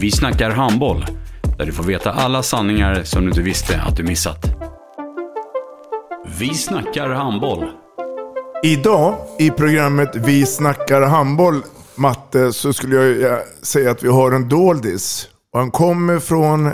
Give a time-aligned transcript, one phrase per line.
[0.00, 1.04] Vi snackar handboll,
[1.58, 4.44] där du får veta alla sanningar som du inte visste att du missat.
[6.38, 7.64] Vi snackar handboll.
[8.64, 11.62] Idag i programmet Vi snackar handboll,
[11.96, 15.28] Matte, så skulle jag säga att vi har en doldis.
[15.52, 16.66] Och han kommer från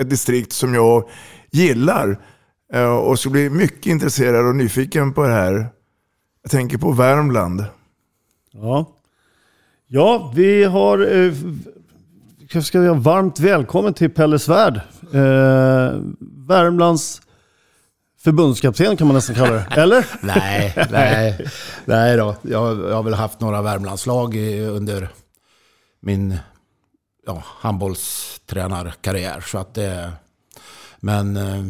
[0.00, 1.08] ett distrikt som jag
[1.50, 2.18] gillar.
[2.74, 5.66] eh, Och skulle bli mycket intresserad och nyfiken på det här.
[6.42, 7.64] Jag tänker på Värmland.
[8.52, 8.86] Ja,
[9.86, 10.98] ja vi har...
[12.54, 14.76] Eh, jag ska säga varmt välkommen till Pelle Svärd.
[15.12, 16.00] Eh,
[16.48, 17.22] Värmlands
[18.24, 19.66] förbundskapten kan man nästan kalla det.
[19.80, 20.06] Eller?
[20.20, 21.46] nej, nej,
[21.84, 22.36] nej då.
[22.42, 25.08] Jag, jag har väl haft några Värmlandslag i, under
[26.00, 26.38] min
[27.26, 29.40] ja, handbollstränarkarriär.
[29.40, 30.12] Så att det,
[31.00, 31.64] men eh,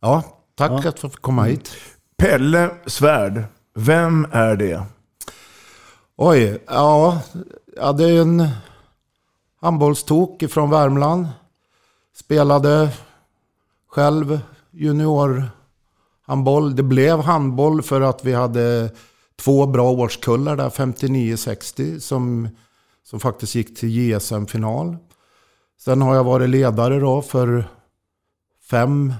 [0.00, 0.22] ja,
[0.56, 0.88] tack Ja.
[0.88, 1.72] att få komma hit.
[2.18, 4.82] Pelle Svärd, vem är det?
[6.16, 7.20] Oj, ja,
[7.76, 8.48] ja det är en
[9.60, 11.26] handbollstok från Värmland.
[12.14, 12.90] Spelade
[13.88, 16.76] själv juniorhandboll.
[16.76, 18.90] Det blev handboll för att vi hade
[19.36, 22.48] två bra årskullar där, 59-60, som,
[23.04, 24.96] som faktiskt gick till JSM-final.
[25.78, 27.64] Sen har jag varit ledare då för
[28.70, 29.14] fem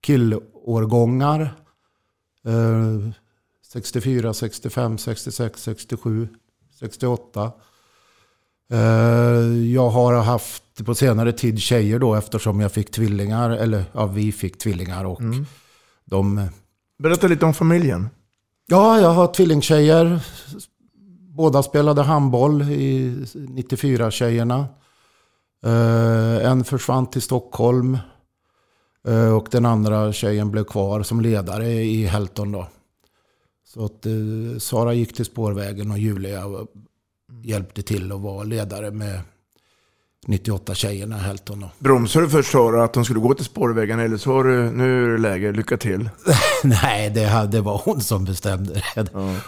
[0.00, 1.40] killårgångar.
[2.44, 3.12] Eh,
[3.72, 6.28] 64, 65, 66, 67,
[6.78, 7.52] 68.
[8.70, 8.78] Eh,
[9.72, 14.32] Jag har haft på senare tid tjejer då eftersom jag fick tvillingar, eller ja, vi
[14.32, 15.20] fick tvillingar och
[16.04, 16.48] de...
[16.98, 18.08] Berätta lite om familjen.
[18.66, 20.20] Ja, jag har tvillingtjejer.
[21.36, 24.64] Båda spelade handboll i 94-tjejerna.
[25.64, 27.98] Eh, En försvann till Stockholm.
[29.08, 32.66] eh, Och den andra tjejen blev kvar som ledare i Helton då.
[33.66, 34.06] Så att
[34.58, 36.42] Sara gick till spårvägen och Julia
[37.42, 39.20] hjälpte till och var ledare med
[40.26, 41.60] 98 tjejerna i Helton.
[41.60, 41.70] Då.
[41.78, 45.04] Bromsade du först Sara att de skulle gå till spårvägen eller så var det, nu
[45.04, 46.10] är det läge, lycka till.
[46.64, 49.06] Nej, det, det var hon som bestämde det.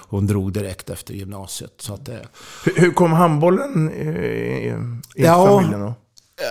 [0.09, 1.75] Hon drog direkt efter gymnasiet.
[1.79, 2.27] Så att det,
[2.65, 4.67] Hur, hur kom handbollen i, i,
[5.23, 5.47] i Ja.
[5.47, 5.95] familjen då?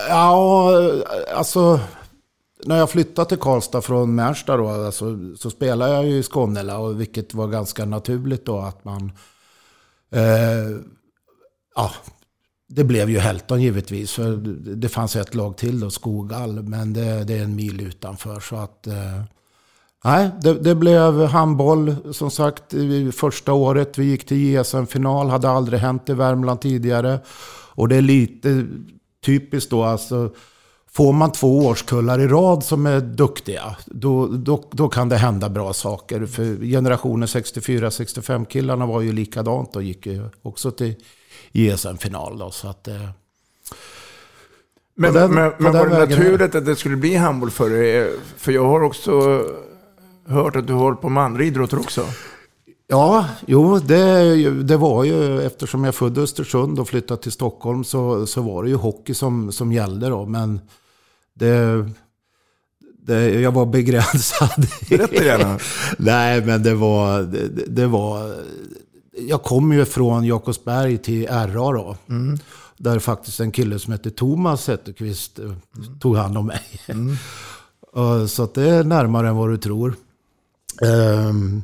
[0.08, 0.72] Ja,
[1.34, 1.80] alltså
[2.64, 6.78] när jag flyttade till Karlstad från Märsta då, alltså, så spelade jag ju i Skånela,
[6.78, 9.12] och vilket var ganska naturligt då att man...
[10.14, 10.76] Eh,
[11.74, 11.90] ja,
[12.68, 14.12] det blev ju Helton givetvis.
[14.12, 14.36] För
[14.76, 18.40] det- fanns ett lag till då, Skoghall, men det, det är en mil utanför.
[18.40, 18.86] Så att...
[18.86, 19.22] Eh,
[20.04, 22.74] nej, det, det blev handboll som sagt
[23.14, 23.98] första året.
[23.98, 27.20] Vi gick till JSM-final, hade aldrig hänt i Värmland tidigare.
[27.74, 28.66] Och det är lite
[29.24, 30.30] typiskt då, alltså
[30.90, 35.48] får man två årskullar i rad som är duktiga, då, då, då kan det hända
[35.48, 36.26] bra saker.
[36.26, 40.94] För generationen 64-65 killarna var ju likadant och gick ju också till
[41.52, 42.38] JSM-final.
[42.38, 42.94] Då, så att, eh,
[44.94, 48.12] Men, den- men, men var det naturligt att det skulle bli handboll för dig?
[48.36, 49.44] För jag har också
[50.26, 52.04] hört att du har hållit på med andra idrotter också.
[52.86, 57.84] Ja, jo, det, det var ju eftersom jag födde i Östersund och flyttade till Stockholm
[57.84, 60.26] så, så var det ju hockey som, som gällde då.
[60.26, 60.60] Men
[61.34, 61.84] det,
[62.98, 64.66] det, jag var begränsad.
[64.90, 65.58] Berätta gärna.
[65.98, 68.34] Nej, men det var, det, det var...
[69.16, 71.96] Jag kom ju från Jakobsberg till RA då.
[72.76, 75.52] Där faktiskt en kille som hette Thomas Zetterqvist eh,
[76.00, 76.62] tog hand om mig.
[77.92, 79.94] Och Så det är närmare än vad du tror.
[80.82, 81.62] Ehm,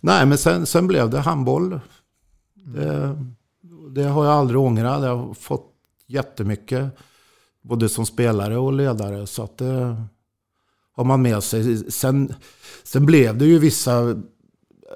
[0.00, 1.80] nej, men sen, sen blev det handboll.
[2.54, 3.18] Det,
[3.90, 5.02] det har jag aldrig ångrat.
[5.02, 5.72] Jag har fått
[6.06, 6.96] jättemycket.
[7.62, 9.26] Både som spelare och ledare.
[9.26, 9.96] Så att det
[10.96, 11.92] har man med sig.
[11.92, 12.34] Sen,
[12.82, 14.22] sen blev det ju vissa...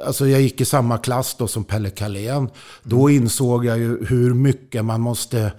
[0.06, 2.50] Alltså jag gick i samma klass då som Pelle Kalén.
[2.82, 5.52] Då insåg jag ju hur mycket man måste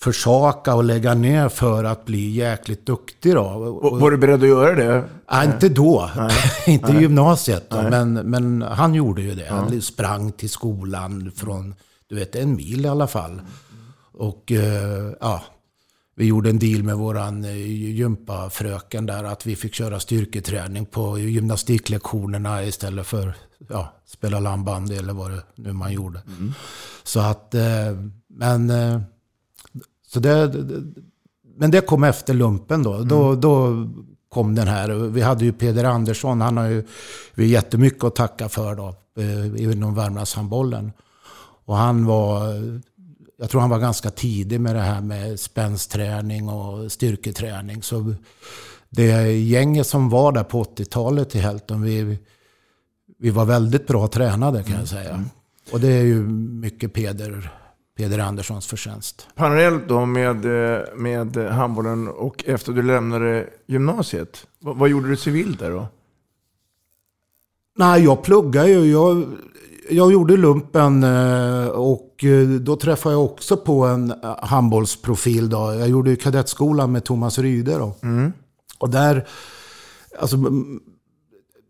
[0.00, 3.34] försaka och lägga ner för att bli jäkligt duktig.
[3.34, 3.42] Då.
[3.42, 5.04] Och, var du beredd att göra det?
[5.30, 6.10] Nej, inte då.
[6.66, 7.70] inte i gymnasiet.
[7.70, 7.82] Då.
[7.82, 9.46] Men, men han gjorde ju det.
[9.48, 11.74] Han sprang till skolan från,
[12.08, 13.40] du vet, en mil i alla fall.
[14.12, 15.42] Och eh, ja,
[16.18, 17.56] vi gjorde en deal med våran eh,
[17.90, 23.34] gympafröken där att vi fick köra styrketräning på gymnastiklektionerna istället för
[23.68, 26.20] ja, spela landbandy eller vad det nu man gjorde.
[27.02, 27.62] Så att, eh,
[28.28, 29.00] men, eh,
[30.06, 30.54] så det,
[31.56, 33.02] men det kom efter lumpen då.
[33.02, 33.86] Då, då
[34.28, 34.88] kom den här.
[34.88, 36.86] Vi hade ju Peder Andersson, han har ju
[37.34, 38.94] vi jättemycket att tacka för då,
[39.58, 40.92] inom Värmlandshandbollen.
[41.64, 42.40] Och han var,
[43.36, 47.82] jag tror han var ganska tidig med det här med spänsträning och styrketräning.
[47.82, 48.14] Så
[48.88, 52.18] det gänget som var där på 80-talet i Helton, vi,
[53.18, 55.24] vi var väldigt bra tränade kan jag säga.
[55.72, 57.52] Och det är ju mycket Peder,
[57.96, 59.28] Peder Anderssons förtjänst.
[59.34, 60.36] Parallellt då med,
[60.96, 64.46] med handbollen och efter du lämnade gymnasiet.
[64.58, 65.88] Vad, vad gjorde du civilt där då?
[67.78, 68.92] Nej, jag pluggade ju.
[68.92, 69.24] Jag,
[69.90, 75.50] jag gjorde lumpen eh, och eh, då träffade jag också på en eh, handbollsprofil.
[75.50, 75.56] Då.
[75.56, 77.78] Jag gjorde ju kadettskolan med Thomas Ryde.
[77.78, 77.94] Då.
[78.78, 79.28] Och där,
[80.20, 80.80] alltså, mm,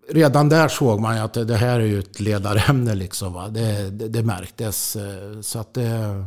[0.09, 2.95] redan där såg man ju att det, här är ju ett ledarämne.
[2.95, 3.49] Liksom, va?
[3.49, 4.97] Det, det, det märktes.
[5.41, 6.25] Så att det,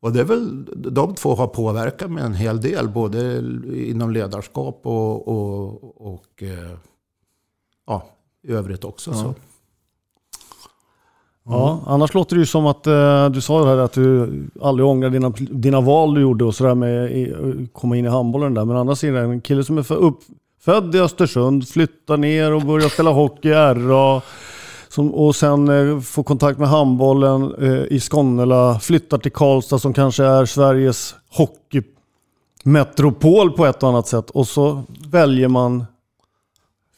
[0.00, 2.88] och det är väl, de två har påverkat mig en hel del.
[2.88, 3.38] Både
[3.74, 6.42] inom ledarskap och, och, och
[7.86, 8.06] ja,
[8.42, 9.12] i övrigt också.
[9.12, 9.34] Så.
[11.48, 14.32] Ja, annars låter det ju som att eh, du sa ju här att du
[14.62, 17.10] aldrig ångrar dina, dina val du gjorde och sådär med att
[17.72, 18.64] komma in i handbollen där.
[18.64, 22.88] Men andra sidan, en kille som är för uppfödd i Östersund, flyttar ner och börjar
[22.88, 24.22] spela hockey i RA.
[24.88, 29.92] Som, och sen eh, får kontakt med handbollen eh, i Skånela, flyttar till Karlstad som
[29.92, 34.30] kanske är Sveriges hockeymetropol på ett och annat sätt.
[34.30, 35.84] Och så väljer man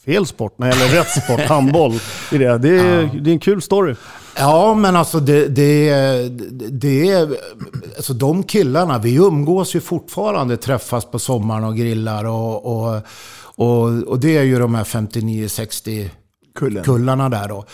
[0.05, 1.93] fel sport, nej, eller rätt sport, handboll.
[2.33, 2.59] I det.
[2.59, 3.95] Det, är, det är en kul story.
[4.39, 6.29] Ja, men alltså det, det,
[6.71, 7.29] det.
[7.97, 12.25] Alltså de killarna, vi umgås ju fortfarande, träffas på sommaren och grillar.
[12.25, 13.03] Och, och,
[13.57, 16.09] och, och det är ju de här 59-60
[16.57, 16.85] Kullen.
[16.85, 17.65] kullarna där då.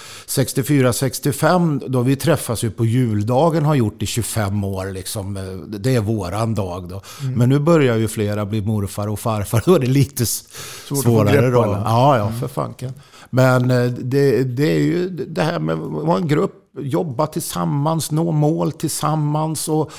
[0.73, 4.93] 64-65, då vi träffas ju på juldagen, har gjort i 25 år.
[4.93, 5.35] Liksom.
[5.69, 7.03] Det är våran dag då.
[7.23, 7.35] Mm.
[7.35, 9.63] Men nu börjar ju flera bli morfar och farfar.
[9.67, 10.45] Då är det lite s-
[10.89, 11.83] Svårt att få svårare då.
[11.85, 12.93] Ja, ja, för fanken.
[13.31, 18.11] Men eh, det, det är ju det här med att vara en grupp, jobba tillsammans,
[18.11, 19.91] nå mål tillsammans och,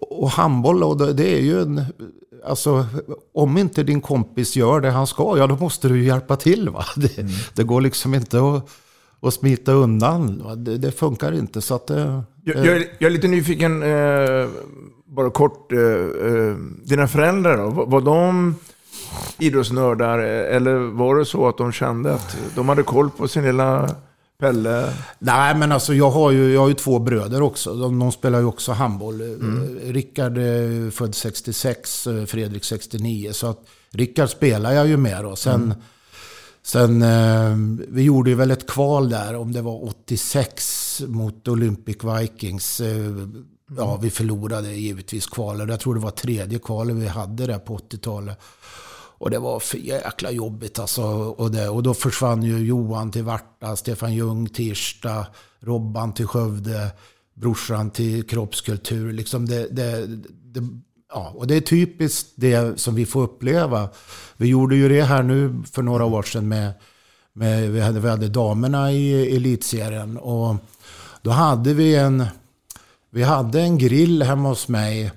[0.00, 0.82] och handboll.
[0.84, 1.84] Och det, är ju en,
[2.44, 2.86] alltså,
[3.34, 6.68] om inte din kompis gör det han ska, ja då måste du ju hjälpa till.
[6.70, 6.84] Va?
[6.96, 8.68] Det, det går liksom inte att,
[9.22, 10.42] att smita undan.
[10.44, 10.54] Va?
[10.54, 11.60] Det, det funkar inte.
[11.60, 14.48] Så att, det, Jag, jag, är, jag är lite nyfiken, eh,
[15.06, 15.72] bara kort.
[15.72, 16.54] Eh, eh,
[16.84, 17.70] dina föräldrar då?
[17.70, 18.54] Var, var de
[19.38, 20.18] idrottsnördar?
[20.18, 23.88] eh, Eller var det så att de kände att de hade koll på sin lilla
[24.40, 24.94] Pelle?
[25.18, 27.74] Nej, men alltså jag har ju, jag har ju två bröder också.
[27.74, 29.20] De, de spelar ju också handboll.
[29.20, 29.78] Mm.
[29.84, 33.32] Rickard är född 66, eh, Fredrik 69.
[33.32, 35.36] Så att Rickard spelar jag ju med då.
[35.36, 35.74] Sen,
[36.62, 37.56] sen eh,
[37.88, 42.80] vi gjorde ju väl ett kval där, om det var 86 mot Olympic Vikings.
[42.80, 43.12] Eh,
[43.76, 45.68] Ja, vi förlorade givetvis kvalet.
[45.68, 48.38] Jag tror det var tredje kvalet vi hade där på 80-talet.
[49.18, 51.02] Och det var för jäkla jobbigt alltså.
[51.02, 55.26] Och, det, och då försvann ju Johan till Varta, Stefan Ljung till Irsta,
[55.60, 56.90] Robban till Skövde,
[57.34, 59.12] brorsan till kroppskultur.
[59.12, 60.68] Liksom det, det, det,
[61.12, 63.88] ja, och det är typiskt det som vi får uppleva.
[64.36, 66.72] Vi gjorde ju det här nu för några år sedan med,
[67.32, 70.16] med vi, hade, vi hade damerna i elitserien.
[70.16, 70.56] Och
[71.22, 72.24] då hade vi en,
[73.10, 75.12] vi hade en grill hemma hos mig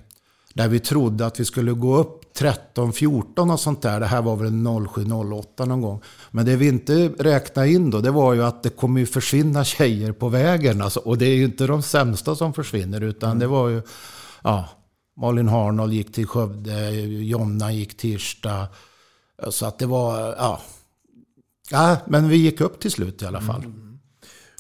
[0.54, 4.00] där vi trodde att vi skulle gå upp 13-14 och sånt där.
[4.00, 6.02] Det här var väl 07-08 någon gång.
[6.32, 9.64] Men det vi inte räknade in då, det var ju att det kommer ju försvinna
[9.64, 10.82] tjejer på vägen.
[10.82, 13.82] Alltså, och det är ju inte de sämsta som försvinner, utan det var ju...
[14.44, 14.70] Ja,
[15.18, 18.68] Malin Harnold gick till Skövde, Jonna gick till Irsta.
[19.50, 20.20] Så att det var...
[20.38, 20.62] Ja.
[21.72, 23.64] ja, men vi gick upp till slut i alla fall.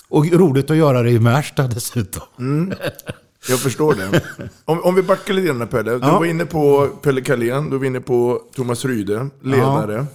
[0.10, 2.24] Och roligt att göra det i Märsta dessutom.
[3.50, 4.22] Jag förstår det.
[4.66, 5.92] Om, om vi backar lite grann Pelle.
[5.92, 6.20] Du Ja.
[6.20, 10.06] var inne på Pelle Carlén, du var inne på Thomas Ryde, ledare.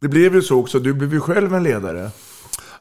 [0.00, 2.10] Det blev ju så också, du blev ju själv en ledare.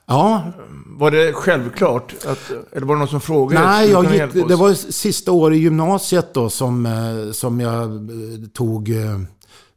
[0.05, 0.51] Ja,
[0.85, 2.13] Var det självklart?
[2.25, 3.65] Att, eller var det någon som frågade?
[3.65, 8.47] Nej, jag gick, det var sista året i gymnasiet då som, eh, som jag eh,
[8.53, 9.19] tog eh,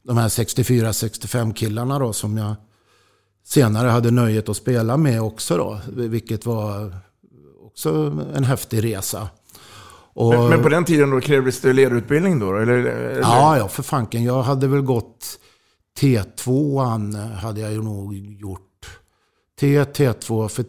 [0.02, 2.54] de här 64-65 killarna då som jag
[3.44, 5.80] senare hade nöjet att spela med också då.
[5.92, 6.96] Vilket var
[7.66, 7.90] också
[8.34, 9.28] en häftig resa.
[10.16, 12.56] Och, Men, men på den tiden då krävdes det ledarutbildning då?
[12.56, 13.20] Eller, eller?
[13.20, 14.24] Ja, ja, för fanken.
[14.24, 15.38] Jag hade väl gått
[16.00, 18.98] T2an hade jag ju nog gjort.
[19.60, 20.64] T, T2, för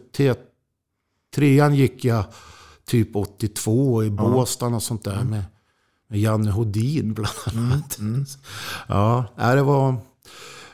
[1.36, 2.24] T3an gick jag
[2.86, 5.44] typ 82 i Båstad och sånt där med,
[6.08, 7.98] med Janne Hodin bland annat.
[8.88, 9.96] Ja, nej, det var...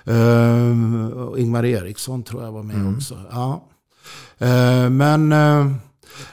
[0.08, 3.20] Uh, Ingmar Eriksson tror jag var med också.
[3.30, 3.68] Ja.
[4.38, 5.32] Eh, men...
[5.32, 5.72] eh,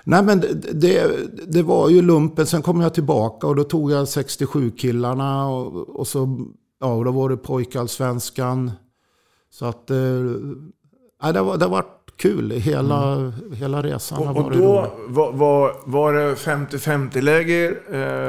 [0.03, 0.39] nej men
[0.73, 1.09] det,
[1.47, 2.45] det, var ju lumpen.
[2.45, 5.47] Sen kom jag tillbaka och då tog jag 67-killarna.
[5.47, 6.47] Och, och så...
[6.79, 8.71] Ja, och då var det pojkallsvenskan.
[9.49, 9.89] Så att...
[9.91, 9.97] eh,
[11.33, 12.51] det, var, det har varit kul.
[12.51, 14.91] Hela, hela resan har Och, och varit då rolig.
[15.15, 17.77] var, var, var det 50-50-läger,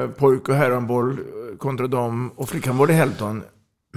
[0.03, 3.43] eh, pojk och herrhandboll eh, kontra dem och flickan var det Helton.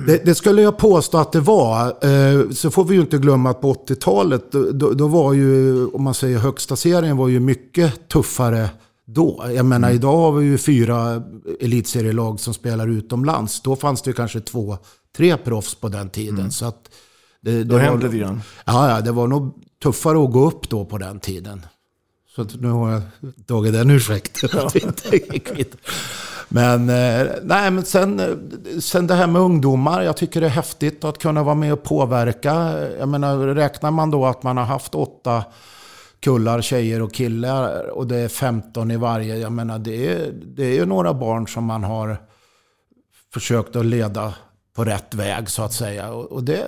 [0.07, 1.87] Det, det skulle jag påstå att det var.
[2.05, 5.85] Eh, så får vi ju inte glömma att på 80-talet, då, då, då var ju,
[5.87, 8.69] om man säger högsta serien, var ju mycket tuffare
[9.07, 9.45] då.
[9.55, 9.95] Jag menar, Mm.
[9.95, 11.23] idag har vi ju fyra
[11.59, 13.61] elitserielag som spelar utomlands.
[13.61, 14.77] Då fanns det ju kanske två,
[15.17, 16.51] tre proffs på den tiden.
[16.51, 16.89] Så att
[17.41, 18.41] det, Det har var- hänt lite grann.
[18.65, 21.65] Ja, ja, det var nog tuffare att gå upp då på den tiden.
[22.35, 23.01] Så att nu har jag
[23.47, 24.49] tagit den ursäkten.
[24.59, 24.75] att
[26.49, 28.21] men, eh, nej, men sen,
[28.81, 30.01] sen det här med ungdomar.
[30.01, 32.53] Jag tycker det är häftigt att kunna vara med och påverka.
[32.99, 35.43] Jag menar, räknar man då att man har haft åtta
[36.19, 39.37] kullar, tjejer och killar och det är 15 i varje.
[39.37, 42.17] Jag menar, det är, det är ju några barn som man har
[43.33, 44.33] försökt att leda
[44.73, 46.11] på rätt väg så att säga.
[46.11, 46.65] Och det,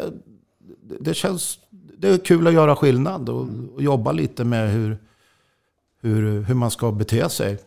[1.00, 1.60] det känns
[1.98, 4.98] det är kul att göra skillnad och, och jobba lite med hur,
[6.02, 7.58] hur, hur man ska bete sig.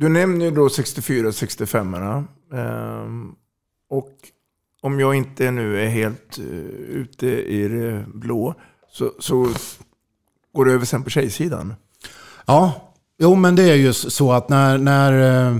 [0.00, 3.34] Du nämner ju då 64 och 65 ehm,
[3.90, 4.12] Och
[4.82, 6.44] om jag inte nu är helt eh,
[6.88, 8.54] ute i det blå
[8.92, 9.48] så, så
[10.54, 11.74] går det över sen på tjejsidan.
[12.46, 12.72] Ja,
[13.18, 15.56] jo men det är ju så att när, när, eh,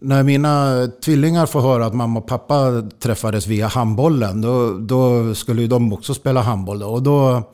[0.00, 5.62] när mina tvillingar får höra att mamma och pappa träffades via handbollen, då, då skulle
[5.62, 6.78] ju de också spela handboll.
[6.78, 6.88] Då.
[6.88, 7.50] Och då,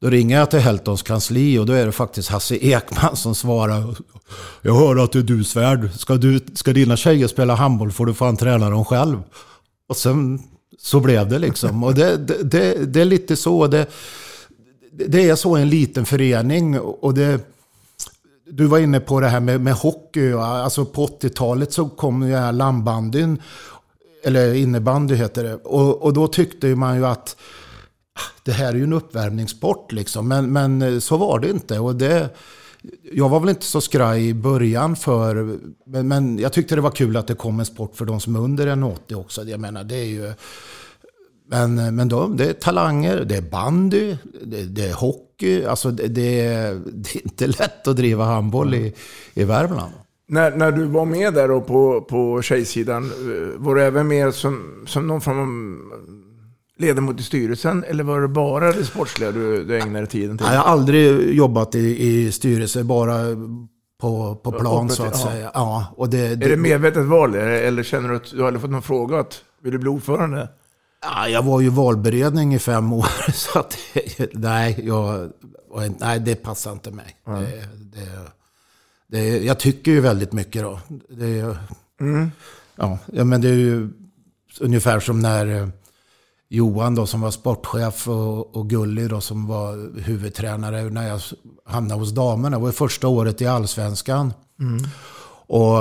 [0.00, 3.96] då ringer jag till Heltons kansli och då är det faktiskt Hasse Ekman som svarar.
[4.62, 5.90] Jag hör att du är du Svärd.
[5.94, 9.22] Ska, du, ska dina tjejer spela handboll får du fan träna dem själv.
[9.88, 10.40] Och sen
[10.78, 11.84] så blev det liksom.
[11.84, 13.66] Och det, det, det, det är lite så.
[13.66, 13.86] Det,
[14.92, 16.80] det är så i en liten förening.
[16.80, 17.40] Och det,
[18.50, 20.32] du var inne på det här med, med hockey.
[20.32, 23.42] Alltså på 80-talet så kom ju här landbandyn.
[24.24, 25.54] Eller innebandy heter det.
[25.54, 27.36] Och, och då tyckte man ju att
[28.42, 30.28] det här är ju en uppvärmningssport liksom.
[30.28, 31.78] Men, men eh, så var det inte.
[31.78, 32.28] Och det,
[33.12, 35.58] jag var väl inte så skraj i början för...
[35.86, 38.36] Men, men jag tyckte det var kul att det kom en sport för de som
[38.36, 39.44] är under 1,80 också.
[39.44, 40.32] Jag menar, det är ju...
[41.50, 45.64] Men, eh, men de, det är talanger, det är bandy, det, det är hockey.
[45.64, 48.94] Alltså det, det, är, det är inte lätt att driva handboll i,
[49.34, 49.92] i Värmland.
[50.30, 54.34] När, när du var med där då på, på tjejsidan, eh, var du även med
[54.34, 55.48] som, som någon form av
[56.78, 57.84] ledamot i styrelsen?
[57.84, 60.46] Eller var det bara det sportsliga du, du ägnade tiden till?
[60.46, 63.16] Nej, Jag har aldrig jobbat i, i styrelse, bara
[64.00, 65.30] på, på plan så att ja.
[65.30, 65.50] säga.
[65.54, 68.70] Ja, och det, Är det medvetet val eller- känner du att du har aldrig fått
[68.70, 70.48] någon fråga att vill du bli ordförande?
[71.02, 73.78] Ja, jag var ju valberedning i fem år, så att
[74.32, 75.30] nej, jag,
[76.00, 77.16] nej, det passar inte mig.
[77.26, 77.68] Det,
[78.00, 78.08] det,
[79.06, 80.80] det, jag tycker ju väldigt mycket då.
[81.08, 81.56] Det,
[82.76, 83.88] ja, ja, men det är ju
[84.60, 85.68] ungefär som när eh,
[86.48, 91.20] Johan då som var sportchef och, och Gulli då som var huvudtränare när jag
[91.64, 92.56] hamnade hos damerna.
[92.56, 94.32] Det var första året i allsvenskan.
[95.46, 95.78] Och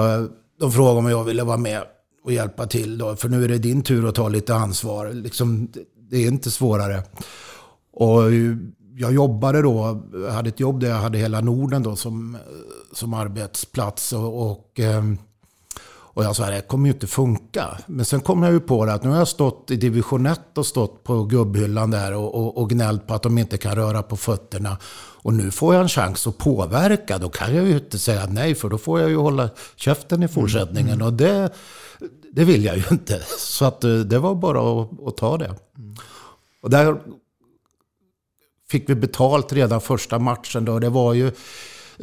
[0.60, 1.84] de frågade om jag ville vara med
[2.24, 3.16] och hjälpa till då.
[3.16, 5.14] För nu är det din tur att ta lite ansvar.
[5.14, 5.68] Liksom,
[6.10, 7.04] det är inte svårare.
[7.94, 8.22] Och
[8.96, 12.38] jag jobbade då, hade ett jobb där jag hade hela Norden då som,
[12.94, 14.14] som arbetsplats.
[14.14, 15.18] Och, och, ehm,
[16.18, 17.78] och jag sa, det kommer ju inte funka.
[17.86, 20.58] Men sen kom jag ju på det att nu har jag stått i division 1
[20.58, 24.04] och stått på gubbhyllan där och, och, och gnällt på att de inte kan röra
[24.04, 24.78] på fötterna.
[25.22, 27.18] Och nu får jag en chans att påverka.
[27.18, 30.28] Då kan jag ju inte säga nej, för då får jag ju hålla käften i
[30.28, 31.02] fortsättningen.
[31.02, 31.54] Och det,
[32.32, 33.22] det vill jag ju inte.
[33.38, 35.56] Så att eh, det var bara att, att ta det.
[36.62, 36.98] Och där
[38.70, 40.80] fick vi betalt redan första matchen då.
[40.80, 41.32] Det var ju,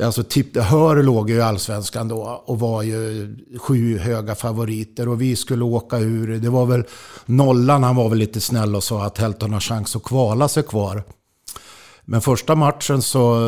[0.03, 5.21] alltså tipp, Hör låg ju i allsvenskan då och var ju sju höga favoriter och
[5.21, 6.39] vi skulle åka ur.
[6.39, 6.85] Det var väl
[7.27, 10.63] nollan, han var väl lite snäll och sa att Helton har chans att kvala sig
[10.63, 11.03] kvar.
[12.07, 13.39] Men första matchen så,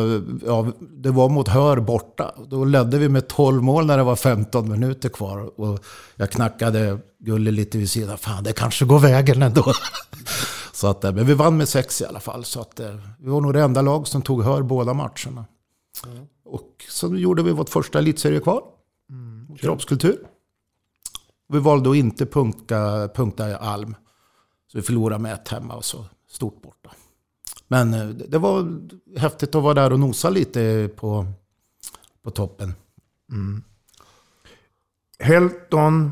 [0.45, 2.35] ja, det var mot Hör borta.
[2.47, 5.59] Då ledde vi med 12 mål när det var 15 minuter kvar.
[5.59, 5.79] Och
[6.15, 8.17] jag knackade Gulle lite vid sidan.
[8.17, 9.73] Fan, det kanske går vägen ändå.
[10.73, 12.45] så att, eh, men vi vann med 6 i alla fall.
[12.45, 15.45] Så att, eh, vi var nog det enda lag som tog Hör båda matcherna.
[16.05, 16.25] Mm.
[16.47, 18.63] Och så gjorde vi vårt första elitseriekval.
[19.09, 19.57] Mm.
[19.57, 20.27] Kroppskultur.
[21.47, 23.95] Vi valde att inte punkta, punkta Alm.
[24.71, 26.91] Så vi förlorade med ett hemma och så stort borta.
[27.67, 28.79] Men eh, det var
[29.17, 31.25] häftigt att vara där och nosa lite på,
[32.23, 32.73] på toppen.
[33.31, 33.63] Mm.
[35.19, 36.11] Helton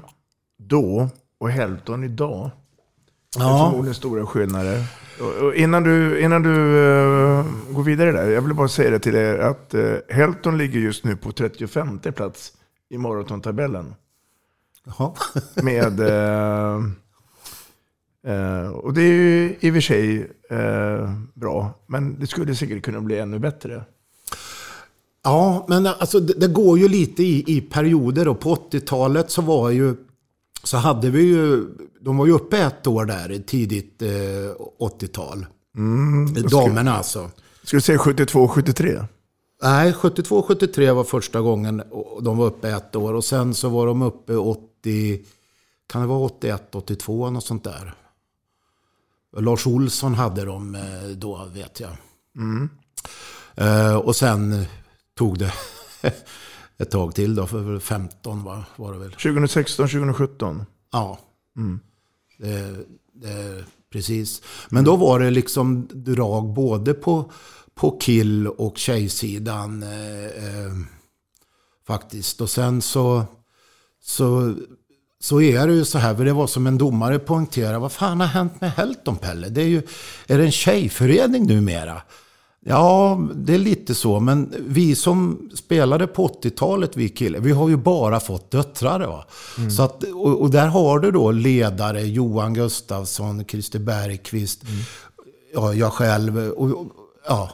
[0.57, 2.51] då och Helton idag.
[3.37, 3.43] Ja.
[3.43, 4.85] Det är förmodligen stora skillnader.
[5.19, 9.15] Och innan du, innan du uh, går vidare där, jag vill bara säga det till
[9.15, 12.53] er att uh, Helton ligger just nu på 35 plats
[12.89, 13.95] i maratontabellen.
[14.85, 15.13] Jaha.
[15.63, 15.99] Med...
[15.99, 16.79] Uh,
[18.27, 22.83] Uh, och det är ju i och för sig uh, bra, men det skulle säkert
[22.83, 23.83] kunna bli ännu bättre.
[25.23, 28.27] Ja, men alltså, det, det går ju lite i, i perioder.
[28.27, 29.95] Och på 80-talet så var ju...
[30.65, 31.67] Så hade vi ju...
[31.99, 34.07] De var ju uppe ett år där, tidigt eh,
[34.79, 35.45] 80-tal.
[35.77, 37.31] Mm, Damerna alltså.
[37.63, 39.03] Ska du säga 72 73?
[39.61, 41.83] Nej, 72 73 var första gången
[42.21, 43.13] de var uppe ett år.
[43.13, 45.21] Och sen så var de uppe 80...
[45.87, 47.93] Kan det vara 81, 82, något sånt där.
[49.37, 51.91] Lars Olsson hade de eh, då, vet jag.
[52.37, 52.69] Mm.
[53.61, 54.65] Uh, och sen
[55.17, 55.53] tog det
[56.77, 59.11] ett tag till då, för 15 var, var det väl.
[59.11, 60.65] 2016, 2017?
[60.91, 61.19] Ja.
[61.57, 61.79] Mm.
[62.37, 62.75] Det,
[63.13, 64.41] det, precis.
[64.69, 67.31] Men då var det liksom drag både på,
[67.75, 69.83] på kill och tjejsidan.
[69.83, 70.71] Eh, eh,
[71.87, 72.41] faktiskt.
[72.41, 73.25] Och sen så,
[74.01, 74.55] så
[75.19, 78.19] så är det ju så här, för det var som en domare poängterade, vad fan
[78.19, 79.49] har hänt med Helton Pelle?
[79.49, 79.81] Det är ju,
[80.27, 82.01] är det en tjejförening numera?
[82.67, 87.69] Ja, det är lite så, men vi som spelade på 80-talet, vi killar, vi har
[87.69, 88.99] ju bara fått döttrar.
[88.99, 89.25] Va?
[89.57, 89.71] Mm.
[89.71, 94.75] Så att, och, och, där har du då ledare, Johan Gustafsson, Christer Bergqvist, mm.
[95.53, 96.85] ja, jag själv, och,
[97.27, 97.51] ja,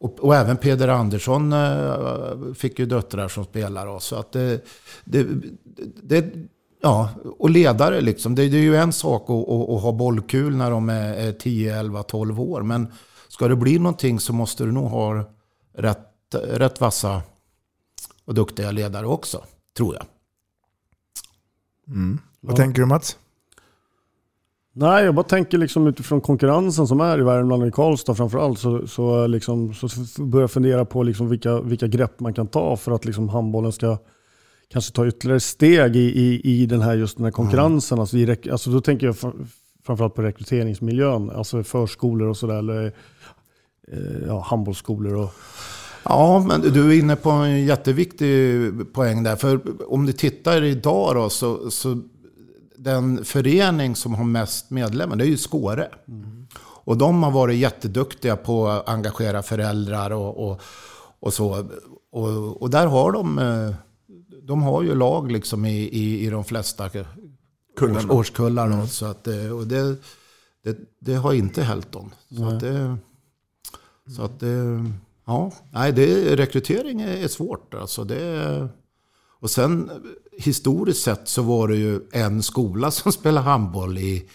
[0.00, 4.00] och, och, även Peder Andersson äh, fick ju döttrar som spelare.
[4.00, 4.64] Så att det,
[5.04, 5.26] det,
[6.02, 6.24] det
[6.82, 8.34] Ja, och ledare liksom.
[8.34, 11.78] Det, det är ju en sak att, att, att, ha bollkul när de är 10,
[11.78, 12.62] 11, 12 år.
[12.62, 12.86] Men
[13.40, 15.24] ska det bli någonting så måste du nog ha
[15.72, 17.22] rätt, rätt vassa
[18.24, 19.44] och duktiga ledare också,
[19.76, 20.04] tror jag.
[21.88, 22.18] Mm.
[22.40, 22.56] Vad ja.
[22.56, 23.18] tänker du Mats?
[24.72, 28.58] Nej, jag bara tänker liksom utifrån konkurrensen som är i Värmland och i Karlstad framförallt
[28.58, 29.88] så, så, liksom, så
[30.22, 33.72] börjar jag fundera på liksom vilka, vilka grepp man kan ta för att liksom handbollen
[33.72, 33.98] ska
[34.68, 37.96] kanske ta ytterligare steg i, i, i den här, just den här konkurrensen.
[37.96, 38.00] Mm.
[38.00, 39.16] Alltså, i, alltså, då tänker jag
[39.84, 42.92] framförallt på rekryteringsmiljön, alltså förskolor och sådär,
[44.26, 45.14] ja, handbollsskolor.
[45.14, 45.30] Och...
[46.02, 49.36] Ja, men du är inne på en jätteviktig poäng där.
[49.36, 49.60] För
[49.92, 52.02] om du tittar idag då, så, så
[52.76, 55.88] den förening som har mest medlemmar, det är ju Skåre.
[56.08, 56.46] Mm.
[56.62, 60.60] Och de har varit jätteduktiga på att engagera föräldrar och, och,
[61.20, 61.68] och så.
[62.12, 63.74] Och, och där har de eh,
[64.42, 66.90] de har ju lag liksom i, i, i de flesta
[67.80, 68.66] års, årskullar.
[68.66, 68.86] Mm.
[68.86, 69.96] Så att, eh, och det,
[70.64, 72.14] det, det har inte Helton.
[72.36, 72.96] Så att det,
[74.16, 74.84] så att det,
[75.26, 77.74] ja, nej, det, rekrytering är, svårt.
[77.74, 78.68] Alltså det,
[79.40, 79.90] och sen
[80.38, 84.28] historiskt sett så var det ju en skola som spelade handboll i,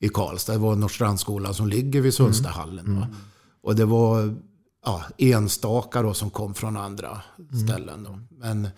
[0.00, 0.52] i Karlstad.
[0.52, 2.86] Det var Norrstrandsskolan som ligger vid Sundstahallen.
[2.86, 2.96] Mm.
[2.96, 3.14] Mm.
[3.62, 4.36] Och det var
[4.84, 7.66] ja, enstaka då som kom från andra mm.
[7.66, 8.04] ställen.
[8.04, 8.18] Då.
[8.30, 8.68] Men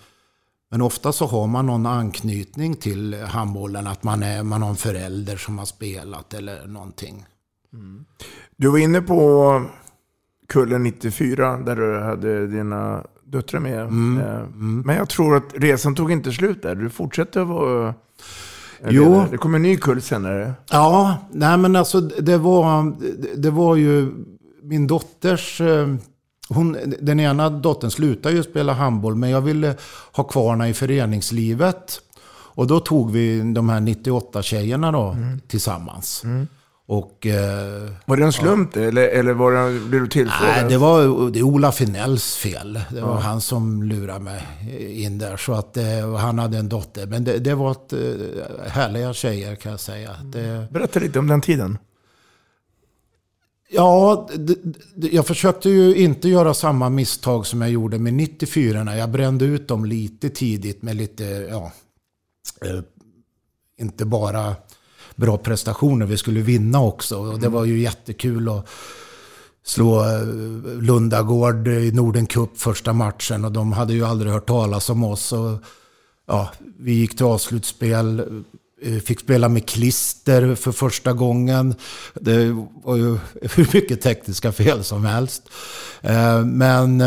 [0.70, 3.86] men ofta så har man någon anknytning till handbollen.
[3.86, 7.26] Att man, är, man har en förälder som har spelat eller någonting.
[7.72, 8.04] Mm.
[8.56, 9.62] Du var inne på
[10.48, 13.80] kullen 94 där du hade dina döttrar med.
[13.80, 14.18] Mm.
[14.20, 14.82] Eh, mm.
[14.86, 16.74] Men jag tror att resan tog inte slut där.
[16.74, 17.94] Du fortsätter att vara...
[18.88, 19.24] Jo.
[19.30, 20.52] Det kom en ny kull senare.
[20.70, 22.96] Ja, nej men alltså det var,
[23.36, 24.12] det var ju
[24.62, 25.88] min dotters eh,
[26.48, 29.74] hon, den ena dottern slutade ju spela handboll, men jag ville
[30.12, 32.00] ha kvar henne i föreningslivet.
[32.30, 35.40] Och då tog vi de här 98-tjejerna då mm.
[35.48, 36.24] tillsammans.
[36.24, 36.46] Mm.
[36.90, 38.82] Och, eh, var det en slump ja.
[38.82, 40.56] eller, eller var det, blev du tillfrågad?
[40.56, 42.80] Nej, det var det är Ola Finells fel.
[42.90, 43.18] Det var ja.
[43.18, 44.42] han som lurade mig
[45.04, 45.36] in där.
[45.36, 47.06] Så att, eh, han hade en dotter.
[47.06, 50.10] Men det, det var ett, eh, härliga tjejer kan jag säga.
[50.24, 51.78] Det, Berätta lite om den tiden.
[53.70, 54.28] Ja,
[54.94, 59.44] jag försökte ju inte göra samma misstag som jag gjorde med 94 när jag brände
[59.44, 61.72] ut dem lite tidigt med lite, ja,
[62.64, 62.80] eh,
[63.78, 64.56] inte bara
[65.18, 67.18] bra prestationer, vi skulle vinna också.
[67.18, 68.68] Och det var ju jättekul att
[69.64, 70.22] slå eh,
[70.80, 75.32] Lundagård i Norden Cup första matchen och de hade ju aldrig hört talas om oss.
[75.32, 75.58] Och,
[76.26, 78.22] ja, vi gick till avslutsspel,
[78.82, 81.74] Eh, fick spela med klister för första gången.
[82.14, 83.18] Det var ju
[83.54, 85.42] hur mycket tekniska fel som helst.
[86.00, 87.02] Eh, men,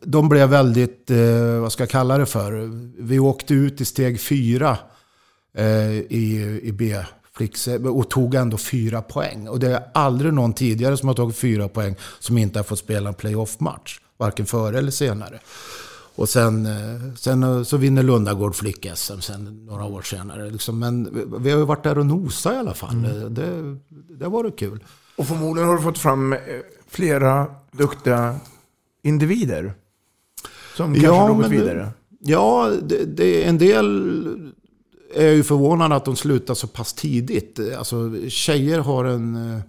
[0.00, 1.10] de blev väldigt,
[1.60, 2.70] vad ska jag kalla det för?
[3.02, 4.78] Vi åkte ut i steg fyra
[6.08, 6.96] i, i B
[7.88, 9.48] och tog ändå fyra poäng.
[9.48, 12.78] Och det är aldrig någon tidigare som har tagit fyra poäng som inte har fått
[12.78, 14.00] spela en playoff-match.
[14.16, 15.40] Varken före eller senare.
[16.18, 20.50] Och sen, eh, sen eh, så vinner Lundagård flick-SM sen några år senare.
[20.50, 20.78] Liksom.
[20.78, 21.08] Men
[21.42, 22.94] vi har ju varit där och nosat i alla fall.
[22.94, 23.34] Mm.
[23.34, 23.76] Det,
[24.18, 24.84] det var det kul.
[25.16, 26.38] Och förmodligen har du fått fram eh,
[26.88, 28.36] flera duktiga
[29.02, 29.74] individer.
[30.76, 31.90] Som kanske ja, har gått vidare.
[32.20, 34.52] Ja, det, det, en del
[35.14, 37.60] är jag ju förvånad att de slutar så pass tidigt.
[37.78, 39.36] Alltså tjejer har en...
[39.54, 39.60] Eh,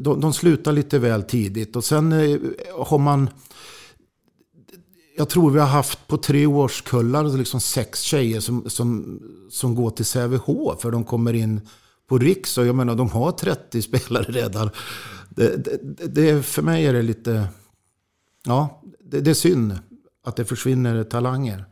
[0.00, 1.76] de, de slutar lite väl tidigt.
[1.76, 2.38] Och sen eh,
[2.78, 3.30] har man
[5.16, 9.90] jag tror vi har haft på tre årskullar liksom sex tjejer som, som, som går
[9.90, 10.80] till Sävehof.
[10.80, 11.60] För de kommer in
[12.08, 14.70] på Riks och jag menar de har 30 spelare redan.
[15.30, 17.48] Det, det, det, för mig är det lite...
[18.44, 19.78] Ja, det, det är synd
[20.24, 21.64] att det försvinner talanger.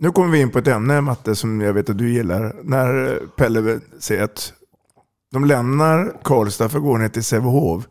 [0.00, 2.56] Nu kommer vi in på ett ämne, Matte, som jag vet att du gillar.
[2.62, 4.52] När Pelle säger att
[5.32, 7.88] de lämnar Karlstad för att gå ner till Sävehof.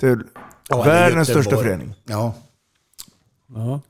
[0.00, 0.22] Till
[0.68, 1.94] ja, världens största förening.
[2.04, 2.34] Ja.
[3.54, 3.80] ja.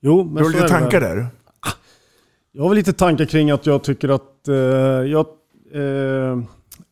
[0.00, 1.26] Jo, men du har lite tankar där?
[2.52, 5.26] Jag har lite tankar kring att jag tycker att eh, jag,
[5.72, 6.38] eh,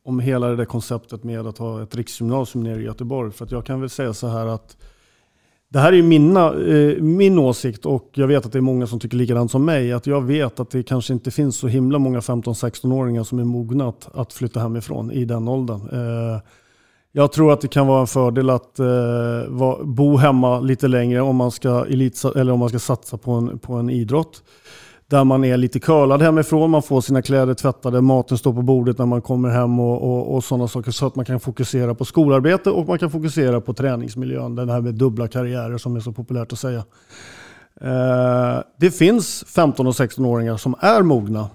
[0.04, 3.32] om hela det där konceptet med att ha ett riksgymnasium nere i Göteborg.
[3.32, 4.76] För att jag kan väl säga så här att
[5.74, 9.00] det här är mina, eh, min åsikt och jag vet att det är många som
[9.00, 9.92] tycker likadant som mig.
[9.92, 13.88] Att jag vet att det kanske inte finns så himla många 15-16-åringar som är mogna
[13.88, 15.80] att, att flytta hemifrån i den åldern.
[15.92, 16.40] Eh,
[17.12, 18.86] jag tror att det kan vara en fördel att eh,
[19.48, 23.32] va, bo hemma lite längre om man ska, elitsa, eller om man ska satsa på
[23.32, 24.42] en, på en idrott.
[25.06, 28.98] Där man är lite curlad hemifrån, man får sina kläder tvättade, maten står på bordet
[28.98, 30.90] när man kommer hem och, och, och sådana saker.
[30.90, 34.54] Så att man kan fokusera på skolarbete och man kan fokusera på träningsmiljön.
[34.54, 36.84] Det här med dubbla karriärer som är så populärt att säga.
[37.80, 41.50] Eh, det finns 15 och 16-åringar som är mogna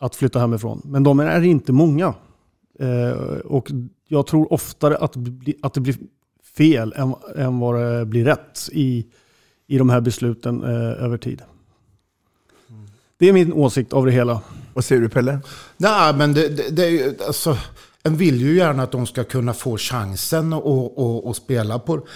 [0.00, 2.14] att flytta hemifrån, men de är inte många.
[2.80, 3.70] Eh, och
[4.08, 5.16] jag tror oftare att,
[5.62, 5.96] att det blir
[6.56, 9.06] fel än, än vad det blir rätt i,
[9.66, 11.42] i de här besluten eh, över tid.
[13.18, 14.40] Det är min åsikt av det hela.
[14.74, 15.40] Vad säger du Pelle?
[15.76, 17.58] Nej, men det, det, det är ju, alltså,
[18.02, 22.06] en vill ju gärna att de ska kunna få chansen att spela på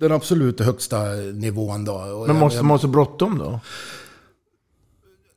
[0.00, 1.84] den absolut högsta nivån.
[1.84, 2.24] Då.
[2.26, 3.60] Men måste man ha så bråttom då?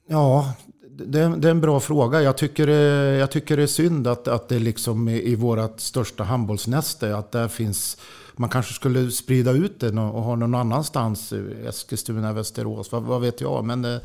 [0.08, 0.54] Ja,
[0.90, 2.22] det, det, är en bra fråga.
[2.22, 6.24] Jag tycker, jag tycker det är synd att, att det liksom i, i vårt största
[6.24, 7.98] handbollsnäste, att där finns
[8.38, 11.34] man kanske skulle sprida ut det och ha någon annanstans,
[11.68, 13.66] Eskilstuna, Västerås, vad, vad vet jag.
[13.66, 14.02] Men, det, är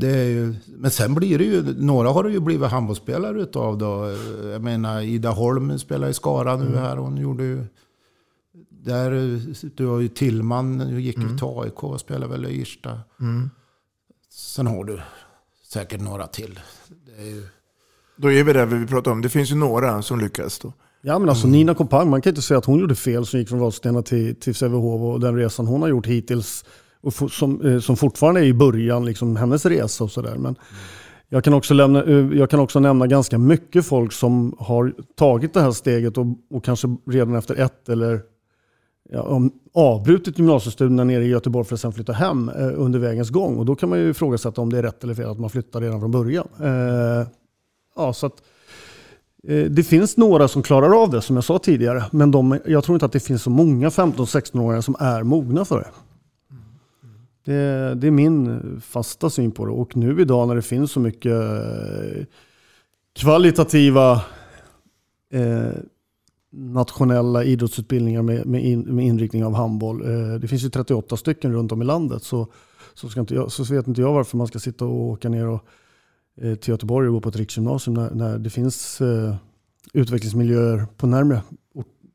[0.00, 4.16] ju, men sen blir det ju, några har det ju blivit handbollsspelare utav då.
[4.50, 6.96] Jag menar Ida Holm spelar i Skara nu här.
[6.96, 7.64] Hon gjorde ju,
[8.70, 9.40] där,
[9.76, 11.38] du har ju Tillman, gick mm.
[11.38, 13.00] till AIK och spelade väl i Irsta.
[13.20, 13.50] Mm.
[14.30, 15.00] Sen har du
[15.72, 16.60] säkert några till.
[17.06, 17.46] Det är ju...
[18.16, 19.22] Då är vi där vi pratar om.
[19.22, 20.72] Det finns ju några som lyckas då.
[21.04, 21.58] Ja men alltså mm.
[21.58, 24.34] Nina Kompang, man kan inte säga att hon gjorde fel som gick från Vadstena till,
[24.34, 26.64] till Sävehof och den resan hon har gjort hittills.
[27.02, 30.34] Och som, eh, som fortfarande är i början, liksom hennes resa och sådär.
[30.34, 30.56] Men mm.
[31.28, 35.54] jag, kan också lämna, eh, jag kan också nämna ganska mycket folk som har tagit
[35.54, 38.20] det här steget och, och kanske redan efter ett eller
[39.12, 39.40] ja,
[39.74, 43.56] avbrutit gymnasiestudierna nere i Göteborg för att sen flytta hem eh, under vägens gång.
[43.56, 45.80] Och då kan man ju ifrågasätta om det är rätt eller fel att man flyttar
[45.80, 46.48] redan från början.
[46.60, 47.26] Eh,
[47.96, 48.42] ja, så att,
[49.48, 52.04] eh, det finns några som klarar av det som jag sa tidigare.
[52.10, 55.78] Men de, jag tror inte att det finns så många 15-16-åringar som är mogna för
[55.78, 55.88] det
[57.44, 57.94] det.
[57.94, 59.72] Det är min fasta syn på det.
[59.72, 62.24] Och nu idag när det finns så mycket eh,
[63.14, 64.12] kvalitativa
[65.30, 65.72] eh,
[66.52, 70.02] nationella idrottsutbildningar med, med, in, med inriktning av handboll.
[70.02, 72.22] Eh, det finns ju 38 stycken runt om i landet.
[72.22, 72.46] Så,
[72.94, 75.48] så, ska inte jag, så vet inte jag varför man ska sitta och åka ner
[75.48, 75.64] och,
[76.40, 79.34] eh, till Göteborg och gå på ett riksgymnasium när, när det finns eh,
[79.92, 81.42] utvecklingsmiljöer på närmare,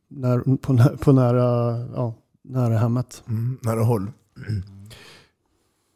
[0.09, 3.23] när, på, på nära, ja, nära hemmet.
[3.27, 4.11] Mm, nära håll.
[4.49, 4.76] Mm.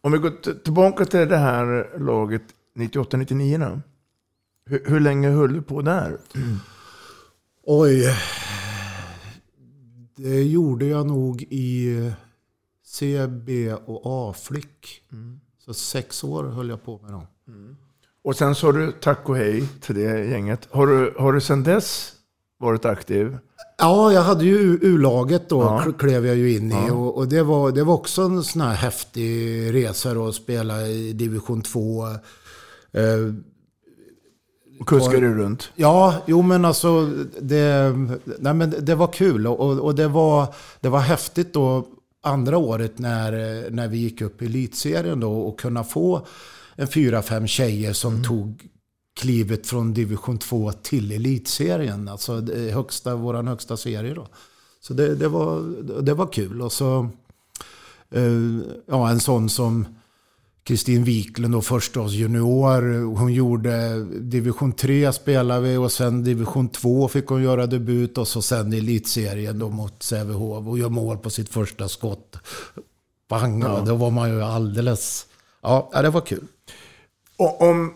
[0.02, 2.44] Om vi går tillbaka till det här laget
[2.76, 3.82] 98-99.
[4.66, 6.18] Hur, hur länge höll du på där?
[6.36, 6.58] Mm.
[7.64, 8.18] Oj.
[10.16, 12.12] Det gjorde jag nog i
[12.86, 15.04] C, B och A-flick.
[15.12, 15.40] Mm.
[15.60, 17.28] Så sex år höll jag på med dem.
[17.48, 17.78] Mm.
[18.24, 20.68] Och sen sa du tack och hej till det gänget.
[20.72, 22.14] Har du, har du sen dess
[22.62, 23.38] varit aktiv?
[23.78, 25.92] Ja, jag hade ju U-laget då, ja.
[26.00, 26.76] klev jag ju in i.
[26.88, 26.94] Ja.
[26.94, 30.88] Och, och, det, var, det var också en sån här häftig resa då, att spela
[30.88, 32.04] i division 2.
[32.08, 32.14] Eh,
[34.86, 35.72] Kuskade du runt?
[35.76, 37.06] Ja, jo men alltså
[37.42, 37.96] det,
[38.40, 41.88] nej, men det var kul och, och det, var, det var häftigt då
[42.24, 43.32] andra året när,
[43.70, 46.26] när vi gick upp i elitserien då och kunna få
[46.76, 48.68] en fyra, fem tjejer som tog
[49.20, 52.08] klivet från division 2 till elitserien.
[52.08, 54.28] Alltså det högsta, våran högsta serie då.
[54.82, 55.62] Så det, det, var,
[56.02, 56.62] det var kul.
[56.62, 57.10] Och så
[58.12, 59.86] eh, ja, en sån som
[60.64, 63.04] Kristin Wiklund och förstaårs junior.
[63.18, 68.28] Hon gjorde division 3 spelade vi och sen division 2 fick hon göra debut och
[68.28, 72.38] så sen elitserien då mot Sävehof och gör mål på sitt första skott.
[73.30, 73.84] Bang, Ja.
[73.88, 75.26] då var man ju alldeles...
[75.62, 76.48] Ja, det var kul.
[77.38, 77.94] Och om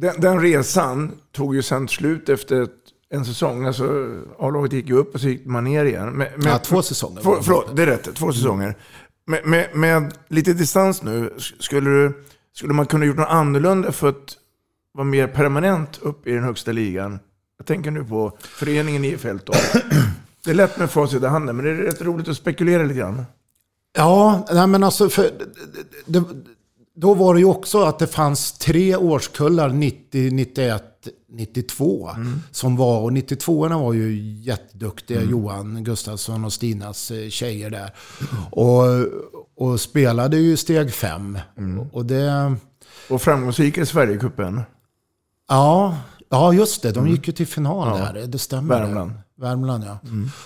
[0.00, 2.70] den, den resan tog ju sen slut efter ett,
[3.10, 3.66] en säsong.
[3.66, 4.06] Alltså,
[4.38, 6.10] A-laget gick ju upp och så gick man ner igen.
[6.10, 7.22] Med, med, Ja, två säsonger.
[7.22, 8.14] För, förlåt, det är rätt.
[8.14, 8.74] Två säsonger.
[9.26, 14.08] Med, med, med lite distans nu, skulle, du, skulle man kunna gjort något annorlunda för
[14.08, 14.36] att
[14.92, 17.18] vara mer permanent upp i den högsta ligan?
[17.58, 19.60] Jag tänker nu på föreningen i Fältholm.
[20.44, 23.00] Det är lätt med facit i handen, men det är rätt roligt att spekulera lite
[23.00, 23.24] grann.
[23.96, 25.30] Ja, nej men alltså, för,
[26.06, 26.22] det,
[27.00, 30.84] då var det ju också att det fanns tre årskullar, 90, 91,
[31.28, 32.10] 92,
[32.50, 37.94] som var, och 92orna var ju jätteduktiga, Johan Gustafsson och Stinas eh, tjejer där.
[38.50, 38.84] Och,
[39.56, 41.38] och spelade ju steg fem.
[41.92, 42.54] Och det...
[43.08, 44.62] Och framgångsrika i Sverigecupen.
[45.48, 45.96] Ja,
[46.30, 46.92] ja, just det.
[46.92, 48.12] De gick ju till final Ja.
[48.12, 48.26] där.
[48.26, 48.80] Det stämmer.
[48.80, 49.12] Värmland.
[49.40, 49.98] Värmland, ja.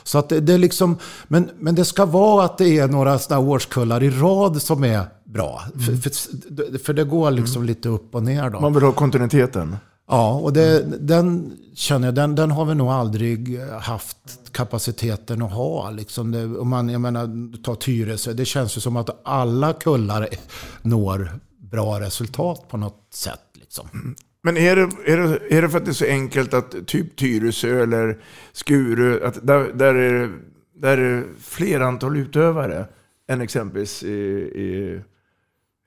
[0.04, 3.18] Så att det, det är liksom, men, men det ska vara att det är några
[3.18, 5.62] sådana årskullar i rad som är bra.
[5.86, 8.60] För, för, för det går liksom lite upp och ner då.
[8.60, 9.76] Man vill ha kontinuiteten.
[10.08, 14.16] Ja, och det, den känner jag, den, den har vi nog aldrig haft
[14.52, 15.90] kapaciteten att ha.
[15.90, 20.28] Liksom det, om man, jag menar, ta Tyresö, det känns ju som att alla kullar
[20.82, 23.40] når bra resultat på något sätt.
[23.54, 24.14] Liksom.
[24.46, 27.16] Men är det, är, det, är det för att det är så enkelt att typ
[27.16, 28.18] Tyresö eller
[28.52, 30.30] Skuru, att där, där, är, det-
[30.76, 32.86] där är det fler antal utövare
[33.28, 35.00] än exempelvis i, i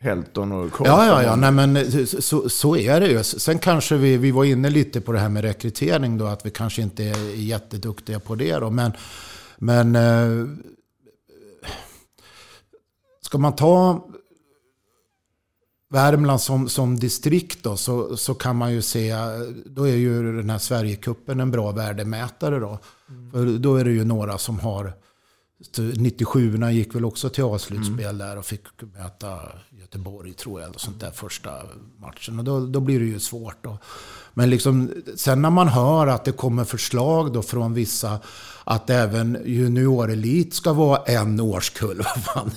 [0.02, 1.06] Helton och Karlstad?
[1.06, 1.36] Ja, ja, ja.
[1.36, 3.24] Nej, men så, så är det ju.
[3.24, 6.50] Sen kanske vi, vi var inne lite på det här med rekrytering då, att vi
[6.50, 8.70] kanske inte är jätteduktiga på det då.
[8.70, 8.91] Men,
[9.58, 10.48] men eh,
[13.22, 14.06] ska man ta
[15.89, 19.15] Värmland som, som distrikt då, så, så kan man ju se,
[19.65, 22.80] då är ju den här Sverigecupen en bra värdemätare då.
[23.32, 24.93] För då är det ju några som har
[25.95, 28.63] 97 gick väl också till A-slutspel där och fick
[28.97, 30.69] möta Göteborg tror jag.
[30.69, 31.52] Eller sånt där första
[31.97, 32.39] matchen.
[32.39, 33.63] Och då, då blir det ju svårt.
[33.63, 33.78] Då.
[34.34, 38.19] Men liksom, sen när man hör att det kommer förslag då från vissa
[38.63, 42.04] att även juniorelit ska vara en årskull.
[42.26, 42.52] fan.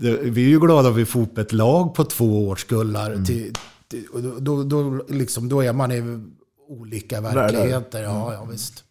[0.00, 3.24] Vi är ju glada att vi får upp ett lag på två årskullar.
[3.24, 3.54] Till,
[3.88, 6.20] till, och då, då, då, liksom, då är man i
[6.68, 8.02] olika verkligheter.
[8.02, 8.84] Ja, ja, visst.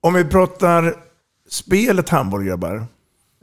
[0.00, 0.94] Om vi pratar
[1.48, 2.86] spelet handboll, grabbar.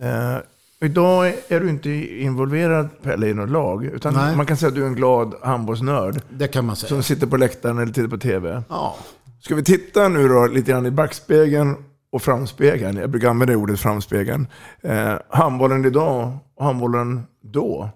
[0.01, 0.37] Eh,
[0.81, 1.89] idag är du inte
[2.21, 3.85] involverad Pelle i något lag.
[3.85, 4.35] Utan Nej.
[4.35, 6.21] man kan säga att du är en glad handbollsnörd.
[6.29, 6.89] Det kan man säga.
[6.89, 8.63] Som sitter på läktaren eller tittar på tv.
[8.69, 8.95] Ja.
[9.41, 11.75] Ska vi titta nu då lite grann i backspegeln
[12.11, 12.97] och framspegeln?
[12.97, 14.47] Jag brukar använda ordet framspegeln.
[14.81, 17.89] Eh, handbollen idag och handbollen då,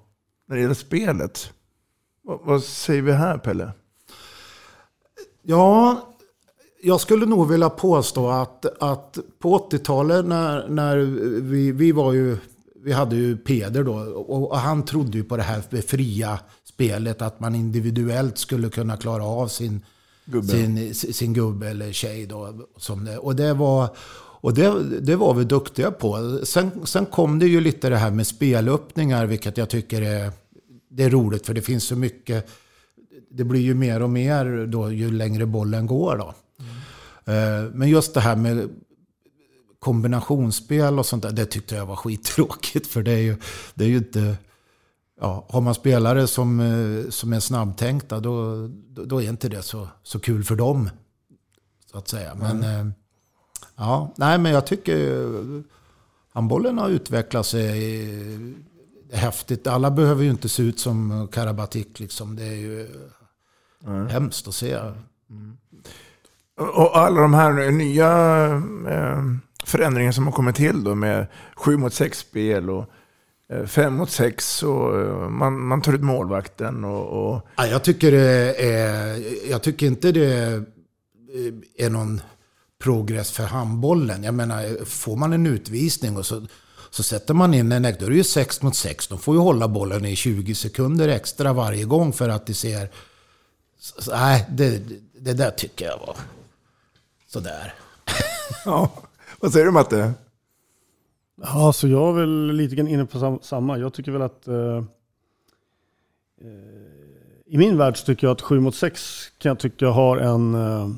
[0.48, 1.52] när det gäller spelet.
[2.24, 3.72] Vad, vad säger vi här Pelle?
[5.44, 6.02] Ja,
[6.84, 10.98] jag skulle nog vilja påstå att, att på 80-talet när, när
[11.42, 12.38] vi, vi var ju,
[12.76, 17.22] vi hade ju Peder då och, och han trodde ju på det här fria spelet,
[17.22, 19.82] att man individuellt skulle kunna klara av sin
[20.26, 20.48] Gubbe.
[20.48, 22.26] sin, sin gubbe eller tjej.
[22.26, 26.40] Då, som det, och det var, och det, det var vi duktiga på.
[26.44, 30.32] Sen, sen kom det ju lite det här med spelöppningar, vilket jag tycker är,
[30.90, 32.50] det är roligt, för det finns så mycket
[33.38, 36.18] det blir ju mer och mer då ju längre bollen går.
[36.18, 36.34] Då.
[37.26, 37.68] Mm.
[37.68, 38.70] Men just det här med
[39.80, 42.88] kombinationsspel och sånt där, det tyckte jag var skittråkigt.
[42.88, 43.36] För det är ju,
[43.74, 44.36] det är ju inte...
[45.22, 49.88] Ja, har man spelare som, eh, som är snabbtänkta, då, då, är inte det så,
[50.04, 50.90] så kul för dem.
[51.92, 52.36] Så att säga.
[52.36, 52.94] Men, eh,
[53.76, 55.24] ja, nej, men jag tycker
[56.34, 58.02] handbollen har utvecklat sig
[59.12, 59.68] eh, häftigt.
[59.68, 61.88] Alla behöver ju inte se ut som Karabatic.
[62.00, 62.36] Liksom.
[62.36, 62.88] Det är ju
[64.10, 64.80] hemskt att se.
[66.58, 68.10] Och alla de här nya
[69.66, 72.86] förändringarna som har kommit till då med 7 mot 6 spel och
[73.68, 78.12] 5 mot 6 och eh, man, man tar ut målvakten och, och Ja, jag, tycker
[78.12, 80.64] det är, jag tycker inte det
[81.78, 82.22] är någon
[82.84, 84.24] progress för handbollen.
[84.24, 86.46] Jag menar, får man en utvisning och så,
[86.90, 89.08] så sätter man in en då är det ju 6 mot 6.
[89.08, 92.92] De får ju hålla bollen i 20 sekunder extra varje gång för att det ser...
[93.80, 94.82] Så, nej, det,
[95.20, 96.16] det där tycker jag var
[97.28, 97.74] sådär.
[98.66, 98.92] Ja,
[99.40, 100.14] vad säger du Matte?
[101.42, 103.78] Ja, så jag är väl lite grann inne på samma.
[103.78, 104.78] Jag tycker väl att eh,
[106.42, 106.86] eh,
[107.46, 110.56] i min värld så tycker jag att 7 mot 6 kan jag tycka har en,
[110.56, 110.90] eh,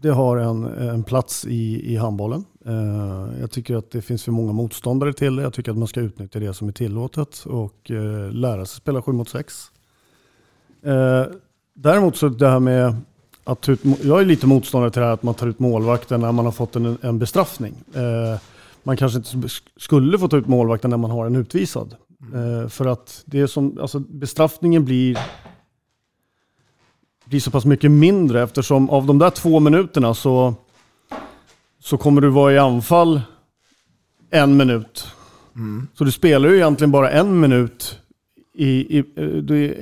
[0.00, 2.44] det har en, en plats i, i handbollen.
[2.66, 5.42] Eh, jag tycker att det finns för många motståndare till det.
[5.42, 9.02] Jag tycker att man ska utnyttja det som är tillåtet och eh, lära sig spela
[9.02, 9.66] 7 mot 6.
[10.82, 11.24] Eh,
[11.74, 12.96] däremot så det här med
[13.44, 16.20] att ta ut, jag är lite motståndare till det här att man tar ut målvakten
[16.20, 17.74] när man har fått en, en bestraffning.
[18.82, 21.96] Man kanske inte skulle få ta ut målvakten när man har en utvisad.
[22.32, 22.70] Mm.
[22.70, 25.18] För att det är som, alltså bestraffningen blir
[27.24, 30.54] blir så pass mycket mindre eftersom av de där två minuterna så,
[31.78, 33.20] så kommer du vara i anfall
[34.30, 35.06] en minut.
[35.56, 35.88] Mm.
[35.94, 37.98] Så du spelar ju egentligen bara en minut
[38.54, 39.04] i, i,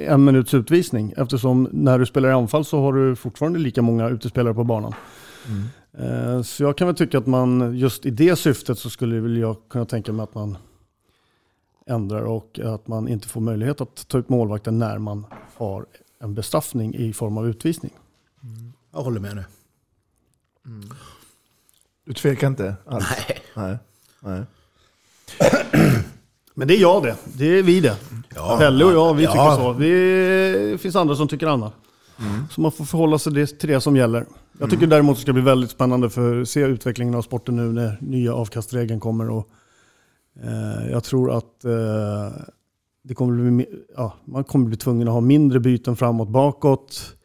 [0.07, 4.09] en minuts utvisning eftersom när du spelar i anfall så har du fortfarande lika många
[4.09, 4.95] utespelare på banan.
[5.49, 5.63] Mm.
[5.99, 9.37] Eh, så jag kan väl tycka att man just i det syftet så skulle väl
[9.37, 10.59] jag kunna tänka mig att man
[11.87, 15.27] ändrar och att man inte får möjlighet att ta ut målvakten när man
[15.57, 15.87] har
[16.19, 17.93] en bestraffning i form av utvisning.
[18.43, 18.73] Mm.
[18.93, 19.45] Jag håller med nu.
[20.67, 20.91] Mm.
[22.05, 23.07] Du tvekar inte alls?
[23.29, 23.43] Nej.
[23.55, 23.79] Nej.
[24.21, 24.45] Nej.
[26.55, 27.17] Men det är jag det.
[27.25, 27.97] Det är vi det.
[28.35, 29.33] Ja, Pelle och jag, vi ja.
[29.33, 29.73] tycker så.
[29.73, 29.91] Vi,
[30.73, 31.73] det finns andra som tycker annat.
[32.21, 32.49] Mm.
[32.51, 34.27] Så man får förhålla sig till det som gäller.
[34.59, 34.91] Jag tycker mm.
[34.91, 38.35] däremot det ska bli väldigt spännande för att se utvecklingen av sporten nu när nya
[38.35, 39.31] avkastregeln kommer.
[39.31, 39.49] Och,
[40.43, 42.43] eh, jag tror att eh,
[43.03, 47.17] det kommer bli, ja, man kommer bli tvungen att ha mindre byten framåt bakåt.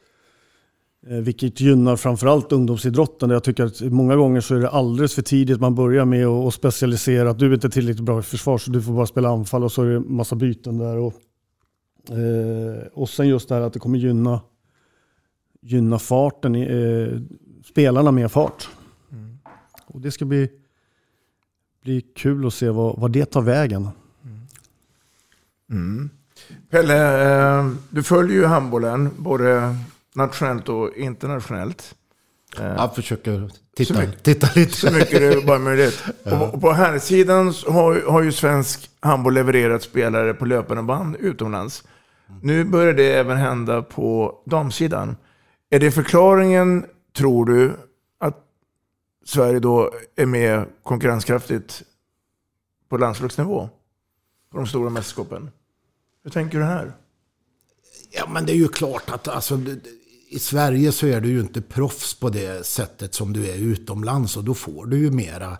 [1.10, 3.29] Eh, vilket gynnar framförallt ungdomsidrotten.
[3.29, 6.53] Jag tycker att många gånger så är det alldeles för tidigt man börjar med att
[6.53, 7.29] specialisera.
[7.29, 9.71] Att du är inte tillräckligt bra i försvar så du får bara spela anfall och
[9.71, 10.97] så är det massa byten där.
[10.97, 11.13] Och,
[12.10, 14.41] eh, och sen just det här att det kommer gynna,
[15.65, 17.19] gynna farten, eh,
[17.65, 18.69] spelarna med fart.
[19.12, 19.38] Mm.
[19.88, 20.49] Och det ska bli,
[21.84, 23.89] bli kul att se vad, vad det tar vägen.
[25.69, 26.10] Mm.
[26.69, 29.75] Pelle, eh, du följer ju handbollen både
[30.15, 31.95] nationellt och internationellt.
[32.60, 34.73] Eh, Jag försöker titta, så mycket, titta lite.
[34.73, 36.04] Så mycket det är bara möjligt.
[36.23, 36.49] ja.
[36.49, 41.84] och på här sidan har, har ju svensk handboll levererat spelare på löpande band utomlands.
[42.41, 45.15] Nu börjar det även hända på damsidan.
[45.75, 46.85] Är det förklaringen,
[47.15, 47.77] tror du,
[48.17, 48.38] att
[49.25, 51.83] Sverige då är med konkurrenskraftigt
[52.89, 53.69] på landslagsnivå?
[54.55, 55.49] på de stora mästerskapen.
[56.23, 56.95] Hur tänker du här?
[58.11, 59.59] Ja, men det är ju klart att alltså,
[60.29, 64.38] i Sverige så är du ju inte proffs på det sättet som du är utomlands
[64.38, 65.57] och då får du ju mera.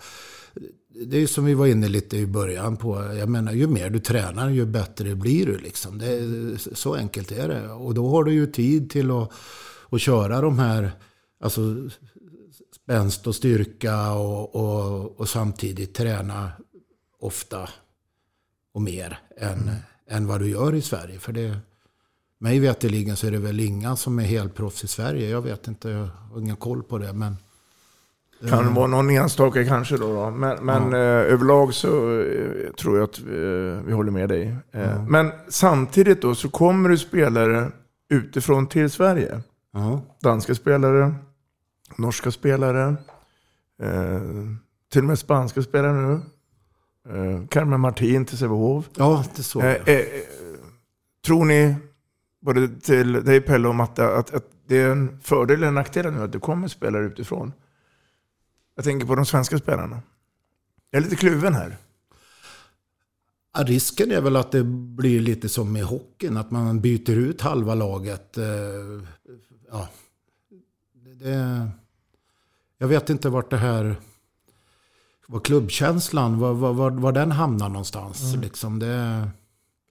[1.06, 3.14] Det är ju som vi var inne lite i början på.
[3.20, 5.58] Jag menar, ju mer du tränar, ju bättre blir du.
[5.58, 5.98] Liksom.
[5.98, 7.70] Det, så enkelt är det.
[7.70, 9.32] Och då har du ju tid till att,
[9.90, 10.92] att köra de här
[11.40, 11.62] alltså,
[12.76, 16.52] spänst och styrka och, och, och samtidigt träna
[17.20, 17.70] ofta
[18.74, 19.76] och mer än, mm.
[20.10, 21.20] än vad du gör i Sverige.
[21.20, 21.58] För det,
[22.38, 25.30] mig veterligen så är det väl inga som är helt proffs i Sverige.
[25.30, 27.14] Jag vet inte, jag har ingen koll på det.
[27.14, 27.38] Men,
[28.50, 30.14] kan vara någon enstaka kanske då.
[30.14, 30.32] då.
[30.32, 30.98] Men, men ja.
[30.98, 34.56] eh, överlag så eh, tror jag att eh, vi håller med dig.
[34.72, 35.06] Eh, ja.
[35.10, 37.72] Men samtidigt då så kommer det spelare
[38.10, 39.42] utifrån till Sverige.
[39.76, 40.02] Ja.
[40.22, 41.16] Danska spelare,
[41.98, 42.96] norska spelare,
[43.82, 44.22] eh,
[44.92, 46.22] till och med spanska spelare nu.
[47.10, 48.90] Eh, Carmen Martin till Sävehof.
[48.96, 49.90] Ja, det såg jag.
[49.90, 50.06] Eh, eh,
[51.26, 51.76] tror ni,
[52.42, 56.14] både till dig Pelle och Matte, att, att det är en fördel eller en nackdel
[56.14, 57.54] nu att det kommer spelare utifrån?
[58.76, 60.02] Jag tänker på de svenska spelarna.
[60.90, 61.78] Jag är lite kluven här.
[63.58, 67.42] Ja, risken är väl att det blir lite som i hockeyn, att man byter ut
[67.42, 68.38] halva laget.
[69.76, 69.88] Ja,
[70.94, 71.70] det,
[72.78, 73.96] jag vet inte vart det här
[75.28, 78.24] var klubbkänslan, var, var, var, var den hamnar någonstans.
[78.24, 78.42] Mm.
[78.42, 79.30] Liksom det...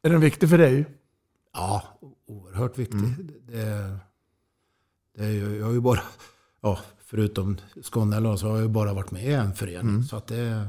[0.02, 0.86] Är den viktig för dig?
[1.52, 1.82] Ja,
[2.26, 2.98] oerhört viktig.
[2.98, 3.30] Mm.
[3.46, 3.98] Det,
[5.14, 6.02] det är ju, jag har ju bara,
[6.60, 9.80] ja, förutom Skåne så har jag ju bara varit med i en förening.
[9.80, 10.02] Mm.
[10.02, 10.68] Så att det,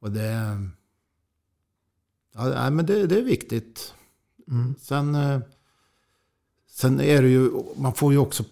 [0.00, 0.58] och det,
[2.34, 3.94] ja, men det, det är viktigt.
[4.48, 4.74] Mm.
[4.78, 5.40] Sen, eh,
[6.80, 8.44] sen är det ju, man får ju också,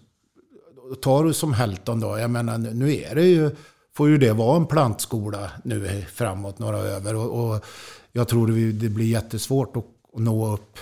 [1.02, 3.50] tar du som Helton då, jag menar nu är det ju,
[3.94, 7.14] får ju det vara en plantskola nu framåt, några över.
[7.14, 7.64] Och, och
[8.12, 10.78] jag tror det, det blir jättesvårt att, att nå upp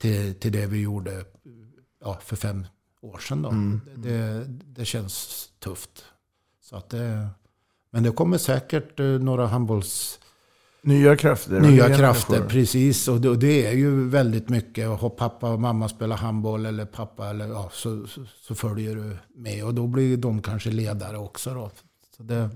[0.00, 1.24] till, till det vi gjorde
[2.00, 2.66] ja, för fem
[3.02, 3.42] år sedan.
[3.42, 3.48] Då.
[3.48, 3.80] Mm.
[3.94, 6.04] Det, det, känns tufft.
[6.62, 7.28] Så att det,
[7.90, 10.20] men det kommer säkert eh, några handbolls...
[10.86, 11.60] Nya krafter.
[11.60, 12.48] Nya krafter, människor.
[12.48, 13.08] precis.
[13.08, 14.88] Och det, och det, är ju väldigt mycket.
[14.88, 19.16] Har pappa och mamma spelar handboll eller pappa eller ja, så, så, så, följer du
[19.34, 19.64] med.
[19.64, 21.70] Och då blir de kanske ledare också då.
[22.16, 22.50] Så det,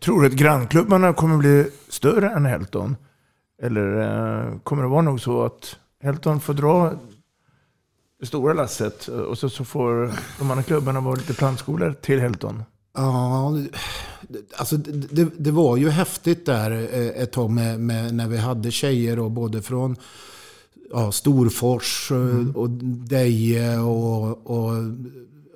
[0.00, 2.96] Tror du att grannklubbarna kommer bli större än Helton?
[3.62, 6.92] Eller eh, kommer det vara nog så att Helton får dra
[8.20, 12.62] det stora lasset och så, så får de andra klubbarna vara lite plantskolor till Helton?
[12.94, 13.52] Ja,
[14.56, 18.70] alltså det, det, var ju häftigt där eh, ett tag med, med när vi hade
[18.70, 19.96] tjejer och både från
[20.90, 22.50] ja, Storfors mm.
[22.56, 22.70] och
[23.08, 24.72] Deje och, och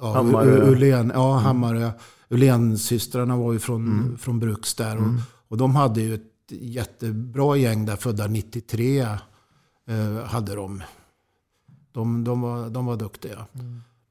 [0.01, 0.70] ja, Hammarö.
[0.70, 1.91] Ulen, ja, Hammarö.
[2.29, 4.18] Ulensystrarna var ju från, Mm.
[4.18, 4.97] från Bruks där.
[4.97, 5.14] Mm.
[5.14, 10.83] Och, och de hade ju ett jättebra gäng där, födda 93 eh, hade de.
[11.93, 13.47] De, de, var, de var duktiga.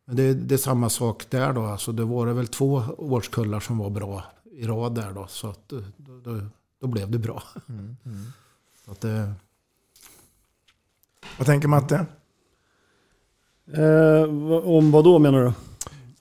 [0.06, 1.66] Men det, det är samma sak där då.
[1.66, 4.24] Alltså det var det väl två årskullar som var bra
[4.62, 5.28] i rad där då.
[5.28, 6.42] Så att, eh, då, då,
[6.82, 7.44] då blev det bra.
[8.86, 9.34] Så att det,
[11.38, 12.06] Vad tänker Matte?
[13.74, 14.24] Eh,
[14.68, 15.48] om vad då menar du?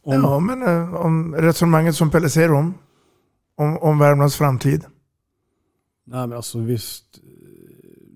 [0.02, 2.74] Om, Ja, men eh, om resonemanget som Pelle säger om,
[3.54, 4.84] om, om Värmlands framtid.
[6.04, 7.04] Nej men alltså visst.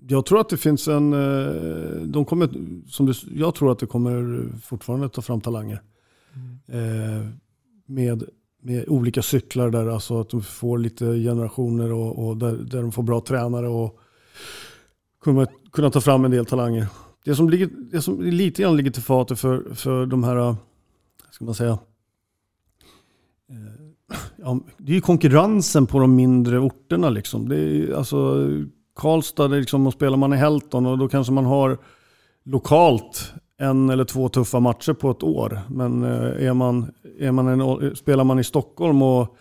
[0.07, 1.13] Jag tror att det finns en...
[1.13, 2.49] eh, De kommer,
[2.87, 5.81] som du, jag tror att det kommer fortfarande ta fram talanger.
[6.67, 7.27] Eh,
[7.85, 8.23] med,
[8.65, 12.91] med olika cyklar där, alltså att de får lite generationer och, och där, där de
[12.91, 13.99] får bra tränare och
[15.23, 16.87] kunna, kunna ta fram en del talanger.
[17.25, 20.55] Det som, ligger, det som lite grann ligger till fatet för, för de här, eh,
[21.31, 21.79] ska man säga,
[23.49, 23.85] eh,
[24.35, 27.09] ja, det är ju konkurrensen på de mindre orterna.
[27.09, 27.49] Liksom.
[27.49, 28.47] Det är, alltså,
[28.95, 31.77] Karlstad, det är liksom, och spelar man i Helton och då kanske man har
[32.43, 35.59] lokalt en eller två tuffa matcher på ett år.
[35.69, 39.37] Men eh, är man, är man en, spelar man i Stockholm och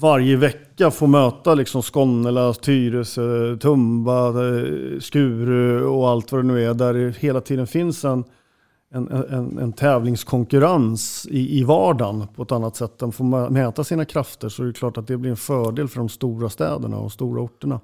[0.00, 6.64] varje vecka får möta liksom Skånela, Tyresö, Tumba, eh, Skuru och allt vad det nu
[6.64, 6.74] är.
[6.74, 8.24] Där det hela tiden finns en,
[8.94, 12.98] en, en, en tävlingskonkurrens i, i vardagen på ett annat sätt.
[12.98, 15.98] De får mäta sina krafter så är det klart att det blir en fördel för
[15.98, 17.80] de stora städerna och stora orterna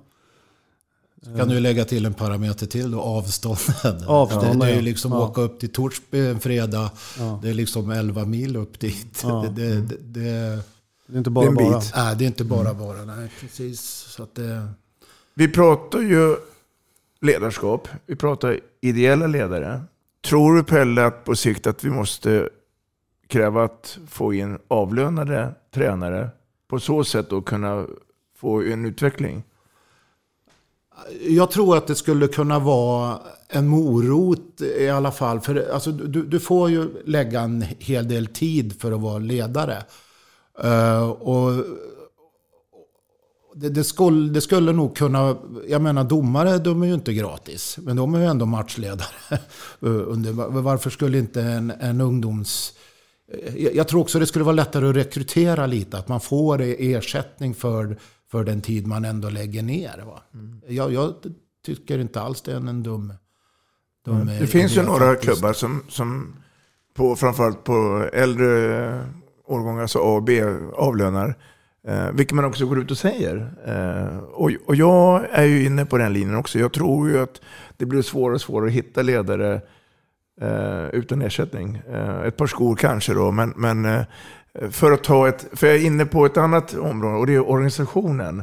[1.37, 4.05] kan du lägga till en parameter till då, avstånden.
[4.09, 5.19] Avstånden, det, det är ju liksom Ja.
[5.29, 6.91] åka upp till Torsby en fredag.
[7.19, 7.41] Ja.
[7.43, 9.21] Det är liksom 11 mil upp dit.
[9.23, 9.47] Ja.
[9.57, 10.59] Det, det, det, det,
[11.07, 11.79] Det är inte bara Det är en bara.
[11.81, 11.93] bit.
[11.97, 13.05] nej, det är inte bara bara.
[13.05, 13.81] Nej, precis.
[14.09, 14.69] Så att det,
[15.35, 16.37] Vi pratar ju
[17.21, 17.89] ledarskap.
[18.07, 19.83] Vi pratar ideella ledare.
[20.27, 22.49] Tror du Pelle att på sikt att vi måste
[23.27, 26.29] kräva att få in avlönade tränare
[26.69, 27.87] på så sätt då kunna
[28.39, 29.43] få en utveckling?
[31.29, 33.19] Jag tror att det skulle kunna vara
[33.49, 35.41] en morot i alla fall.
[35.41, 39.83] För alltså, du, du får ju lägga en hel del tid för att vara ledare.
[40.65, 41.65] Uh, och
[43.55, 45.37] det, det, skulle, det skulle nog kunna...
[45.69, 47.79] Jag menar domare, de är ju inte gratis.
[47.83, 49.09] Men de är ju ändå matchledare.
[49.83, 52.73] Eh, under, varför skulle inte en, en ungdoms...
[53.33, 55.99] Eh, jag jag tror också det skulle vara lättare att rekrytera lite.
[55.99, 57.99] Att man får e-, ersättning för,
[58.35, 60.05] för den tid man ändå lägger ner.
[60.07, 60.23] Va?
[60.69, 61.15] Jag, jag
[61.67, 63.13] tycker inte alls det är en dum...
[64.05, 65.33] dum Det finns ju några faktiskt.
[65.33, 66.37] klubbar som, som
[66.95, 68.49] på, framförallt på äldre
[69.45, 71.35] årgångar, alltså A och B, avlönar.
[71.89, 73.55] Eh, vilket man också går ut och säger.
[73.67, 76.59] Eh, och, och jag är ju inne på den linjen också.
[76.59, 77.41] Jag tror ju att
[77.77, 79.61] det blir svårare och svårare att hitta ledare
[80.41, 81.83] eh, utan ersättning.
[81.89, 84.03] Eh, ett par skor kanske då, men, men eh,
[84.71, 85.47] för att ta ett...
[85.53, 88.43] För jag är inne på ett annat område och det är organisationen.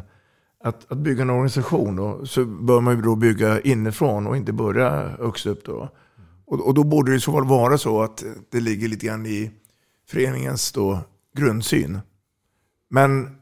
[0.64, 4.54] Att, att bygga en organisation då, så bör man ju då bygga inifrån och inte
[4.54, 5.66] börja högst upp.
[5.66, 5.90] Då.
[6.46, 9.26] Och, och då borde det i så fall vara så att det ligger lite grann
[9.26, 9.52] i
[10.10, 11.00] föreningens då
[11.38, 12.00] grundsyn.
[12.90, 13.38] Men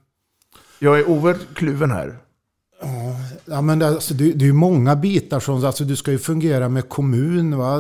[0.80, 2.18] jag är oerhört kluven här.
[3.46, 5.66] Ja, men det, alltså, det, det är ju många bitar som...
[5.66, 7.58] Alltså, du ska ju fungera med kommun.
[7.58, 7.80] Va?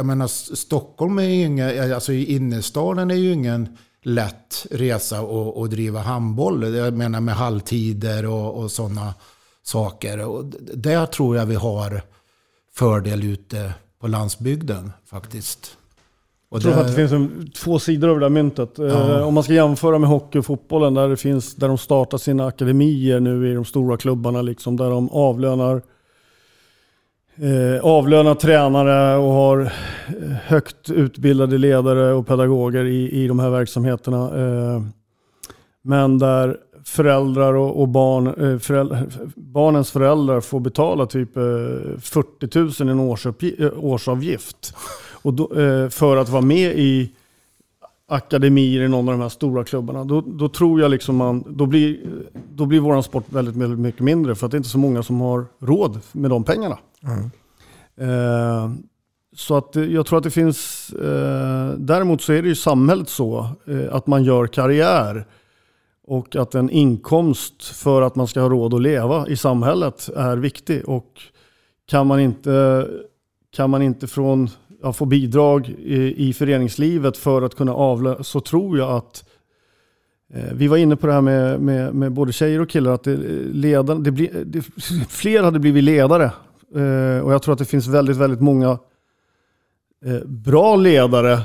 [0.00, 0.26] Jag menar,
[0.56, 1.94] Stockholm är ju inga...
[1.94, 6.74] Alltså innerstaden är ju ingen lätt resa att att driva handboll.
[6.74, 9.14] Jag menar med halvtider och, och sådana
[9.62, 10.26] saker.
[10.26, 10.44] Och
[10.74, 12.02] där tror jag vi har
[12.74, 15.76] fördel ute på landsbygden faktiskt.
[16.48, 18.78] Och Jag tror att det finns en, två sidor av det där myntet.
[18.78, 19.24] Eh, Ja.
[19.24, 22.46] Om man ska jämföra med hockey och fotbollen där, det finns, där de startar sina
[22.46, 24.42] akademier nu i de stora klubbarna.
[24.42, 25.82] Liksom, där de avlönar,
[27.36, 29.68] eh, avlönar tränare och har eh,
[30.44, 34.38] högt utbildade ledare och pedagoger i, i de här verksamheterna.
[34.38, 34.82] Eh,
[35.82, 41.42] men där föräldrar och, och barn, eh, föräldrar, barnens föräldrar får betala typ eh,
[42.00, 44.74] 40 000 i en årsuppgi- eh, årsavgift.
[45.22, 45.48] Och då,
[45.90, 47.10] för att vara med i
[48.08, 50.04] akademier i någon av de här stora klubbarna.
[50.04, 51.98] Då, då tror jag liksom man, då blir,
[52.54, 54.34] då blir våran sport väldigt, väldigt mycket mindre.
[54.34, 56.78] För att det är inte så många som har råd med de pengarna.
[58.00, 58.70] Eh,
[59.36, 63.48] så att jag tror att det finns, eh, däremot så är det ju samhället så,
[63.66, 65.26] eh, att man gör karriär
[66.06, 70.36] Och att en inkomst för att man ska ha råd att leva i samhället är
[70.36, 70.88] viktig.
[70.88, 71.20] Och
[71.86, 72.86] kan man inte,
[73.56, 74.48] kan man inte från,
[74.82, 79.24] ja, få bidrag i, i föreningslivet för att kunna avlösa så tror jag att
[80.34, 83.04] eh, vi var inne på det här med, med, med både tjejer och killar, att
[83.04, 83.20] det, eh,
[83.52, 84.62] ledan, det bli, det,
[85.08, 86.30] fler hade blivit ledare.
[86.74, 88.78] Eh, och jag tror att det finns väldigt, väldigt många
[90.04, 91.40] eh, bra ledare eh,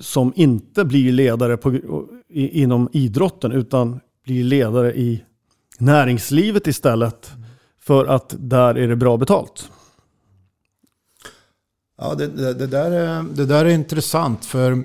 [0.00, 1.74] som inte blir ledare på,
[2.28, 5.24] i, inom idrotten utan blir ledare i
[5.78, 7.30] näringslivet istället.
[7.80, 9.70] För att där är det bra betalt.
[11.98, 14.44] Ja, det, det, det, där är, det där är intressant.
[14.44, 14.78] För eh,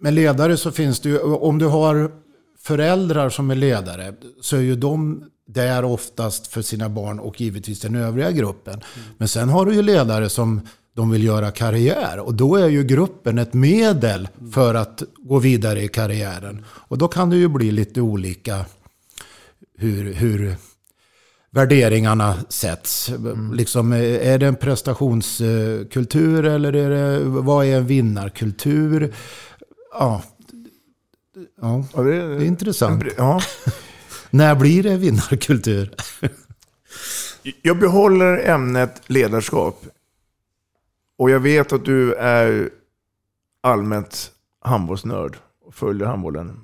[0.00, 2.12] med ledare så finns det ju, om du har
[2.58, 7.80] föräldrar som är ledare så är ju de där oftast för sina barn och givetvis
[7.80, 8.74] den övriga gruppen.
[8.74, 8.84] Mm.
[9.18, 10.60] Men sen har du ju ledare som
[10.94, 12.18] de vill göra karriär.
[12.18, 16.64] Och då är ju gruppen ett medel för att gå vidare i karriären.
[16.68, 18.64] Och då kan det ju bli lite olika
[19.78, 20.56] hur, hur
[21.50, 23.08] värderingarna sätts.
[23.08, 23.54] Mm.
[23.54, 29.14] Liksom, är det en prestationskultur eller är det, vad är en vinnarkultur?
[29.92, 30.22] Ja,
[31.60, 33.04] ja, ja det, är intressant.
[33.16, 33.40] Ja.
[34.30, 35.94] När blir det vinnarkultur?
[37.62, 39.84] Jag behåller ämnet ledarskap.
[41.18, 42.70] Och jag vet att du är
[43.60, 46.60] allmänt handbollsnörd och följer handbollen.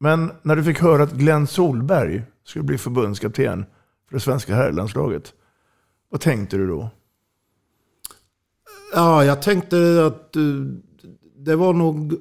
[0.00, 3.66] Men när du fick höra att Glenn Solberg skulle bli förbundskapten
[4.08, 5.32] för det svenska herrlandslaget,
[6.08, 6.90] vad tänkte du då?
[8.94, 10.42] Ja, jag tänkte att eh,
[11.36, 12.16] det var nog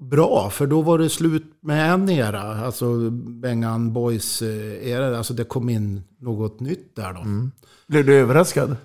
[0.00, 2.42] bra, för då var det slut med en era.
[2.42, 5.18] Alltså Bengan Boys eh.
[5.18, 7.20] Alltså det kom in något nytt där då.
[7.20, 7.50] Mm.
[7.86, 8.76] Blev du överraskad?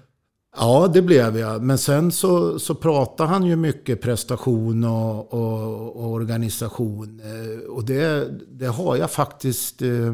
[0.57, 1.61] Ja, det blev jag.
[1.61, 7.22] Men sen så, så pratar han ju mycket prestation och, och, och organisation.
[7.24, 10.13] Eh, och det, det har jag faktiskt, eh,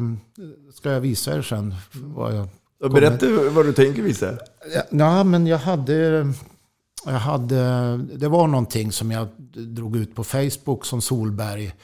[0.74, 1.74] ska jag visa er sen.
[1.92, 2.48] Vad jag
[2.90, 4.32] Berätta vad du tänker visa.
[4.74, 6.26] Ja, ja, men jag hade,
[7.06, 11.74] jag hade, det var någonting som jag drog ut på Facebook som Solberg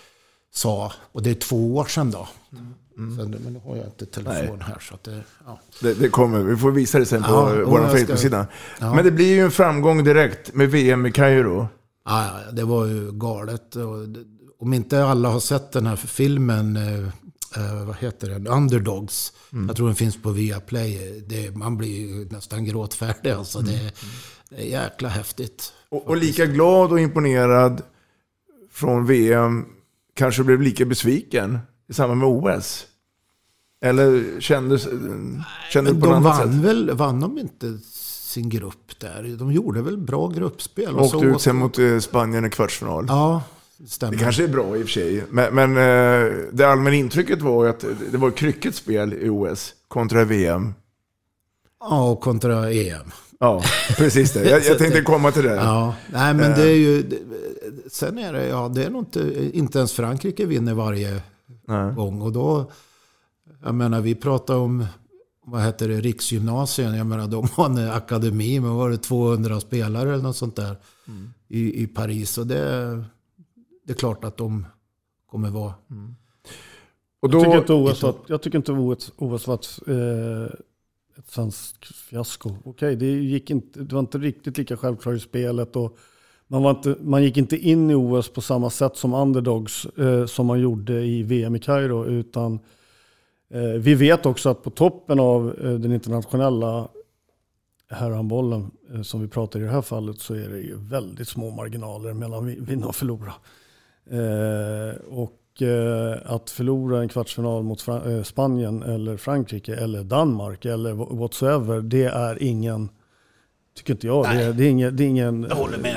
[0.54, 0.92] sa.
[1.12, 2.28] Och det är två år sedan då.
[2.52, 2.74] Mm.
[2.98, 3.16] Mm.
[3.16, 4.66] Sen, men nu har jag inte telefon Nej.
[4.66, 4.78] här.
[4.80, 5.60] Så det, ja.
[5.80, 8.46] det, det, kommer, vi får visa det sen på ja, vår Facebook-sida.
[8.80, 8.94] Ja.
[8.94, 11.68] Men det blir ju en framgång direkt med VM i Kairo.
[12.04, 13.76] Ja, det var ju galet.
[14.60, 17.08] Om inte alla har sett den här filmen, eh,
[17.56, 19.32] eh, vad heter den, Underdogs.
[19.52, 19.66] Mm.
[19.66, 21.22] Jag tror den finns på Viaplay.
[21.26, 23.30] Det, man blir ju nästan gråtfärdig.
[23.30, 23.58] Alltså.
[23.58, 23.74] Mm.
[24.48, 25.72] Det, är jäkla häftigt.
[25.88, 27.82] Och, och lika glad och imponerad
[28.70, 29.66] från VM
[30.14, 32.86] kanske blev lika besviken i samband med OS?
[33.80, 34.78] Eller kände,
[35.72, 36.64] kände du på något vann sätt?
[36.64, 37.78] Väl, vann de inte
[38.28, 39.36] sin grupp där?
[39.38, 40.96] De gjorde väl bra gruppspel.
[40.96, 43.04] Och åkte ut sen mot eh, Spanien i kvartsfinal.
[43.08, 43.42] Ja,
[43.86, 44.12] stämmer.
[44.12, 45.24] Det kanske är bra i och för sig.
[45.30, 49.74] Men, men eh, det allmänna intrycket var ju att det var krycket spel i OS
[49.88, 50.74] kontra VM.
[51.80, 53.12] Ja, och kontra EM.
[53.38, 53.62] Ja,
[53.96, 54.50] precis det.
[54.50, 55.54] Jag, jag tänkte komma till det.
[55.54, 57.10] Ja, nej men det är ju...
[57.90, 59.50] Sen är det, ja, det är nog inte...
[59.52, 61.22] Inte ens Frankrike vinner varje
[61.66, 61.94] nej.
[61.94, 62.22] gång.
[62.22, 62.70] Och då...
[63.62, 64.86] Jag menar, vi pratar om...
[65.44, 66.00] Vad heter det?
[66.00, 66.94] Riksgymnasien.
[66.94, 70.76] Jag menar, de har en akademi med var det 200 spelare eller något sånt där.
[71.08, 71.30] Mm.
[71.48, 72.38] I, I Paris.
[72.38, 73.04] Och det,
[73.84, 74.66] det är klart att de
[75.30, 75.74] kommer vara...
[75.90, 76.14] Mm.
[77.20, 80.54] Och då, jag tycker inte OS var, jag tycker inte OS, OS var ett, eh,
[81.18, 82.50] ett svenskt fiasko.
[82.64, 85.76] Okej, det, gick inte, det var inte riktigt lika självklart i spelet.
[85.76, 85.98] Och
[86.46, 90.26] man, var inte, man gick inte in i OS på samma sätt som underdogs eh,
[90.26, 92.06] som man gjorde i VM i Kairo.
[92.06, 92.60] Utan
[93.50, 96.88] eh, vi vet också att på toppen av eh, den internationella
[97.90, 101.50] herrhandbollen eh, som vi pratar i det här fallet så är det ju väldigt små
[101.50, 103.32] marginaler mellan vinna och förlora.
[104.10, 104.94] Eh,
[105.58, 111.80] och Eh, att förlora en kvartsfinal mot eh, Spanien eller Frankrike eller Danmark eller whatsoever,
[111.80, 112.88] det är ingen,
[113.76, 115.48] tycker inte jag, det är, det är, ingen, det är ingen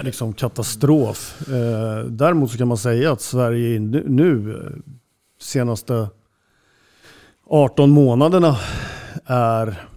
[0.03, 1.49] liksom, katastrof.
[1.49, 4.61] Eh, däremot så kan man säga att Sverige nu, nu
[5.39, 6.09] senaste
[7.49, 8.57] 18 månaderna
[9.25, 9.87] är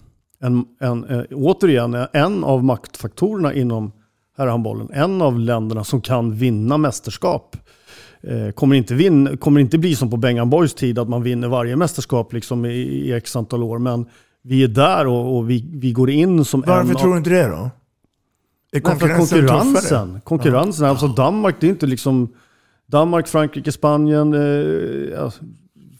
[0.40, 3.92] en, en, återigen en av maktfaktorerna inom
[4.36, 4.90] herrhandbollen.
[4.92, 7.56] En av länderna som kan vinna mästerskap.
[8.26, 11.48] Eh, kommer inte, vin, kommer inte bli som på Bengan Boys tid att man vinner
[11.48, 13.78] varje mästerskap liksom i, i x antal år.
[13.78, 14.06] Men
[14.42, 17.30] vi är där och, och vi, vi går in som Varför en tror du inte
[17.30, 17.70] det då?
[18.72, 20.84] Är konkurrensen, konkurrensen Konkurrensen.
[20.84, 20.90] Ja.
[20.90, 22.28] Alltså Danmark, det är inte liksom...
[22.86, 25.32] Danmark, Frankrike, Spanien, eh,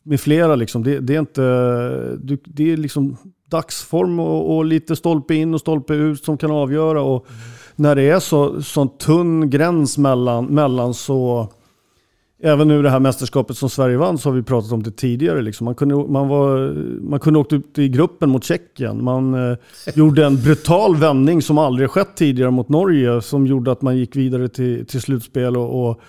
[0.03, 0.83] med flera liksom.
[0.85, 1.43] Det, det är inte...
[2.45, 3.17] Det är liksom
[3.51, 7.03] dagsform och, och, lite stolpe in och stolpe ut som kan avgöra.
[7.03, 7.41] Och mm.
[7.77, 11.49] när det är så sån tunn gräns mellan, mellan så
[12.43, 15.43] även nu det här mästerskapet som Sverige vann så har vi pratat om det tidigare.
[15.43, 15.65] Liksom.
[15.65, 19.05] Man, kunde, man, var, man kunde åkt ut i gruppen mot Tjeckien.
[19.05, 19.57] Man eh,
[19.95, 24.17] gjorde en brutal vändning som aldrig skett tidigare mot Norge som gjorde att man gick
[24.17, 26.01] vidare till, till slutspel och, och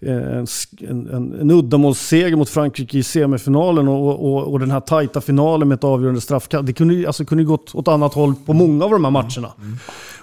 [0.00, 0.46] eh, en,
[0.88, 5.74] en, en uddamålsseger mot Frankrike i semifinalen och, och, och den här tajta finalen med
[5.76, 6.66] ett avgörande straffkast.
[6.66, 9.52] Det kunde, alltså, kunde gått åt annat håll på många av de här matcherna.
[9.58, 9.76] Mm.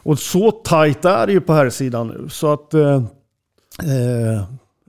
[0.04, 2.30] Och så tajt är det ju på här sidan nu.
[2.30, 2.74] Så att...
[2.74, 3.04] Eh,
[3.80, 4.44] eh,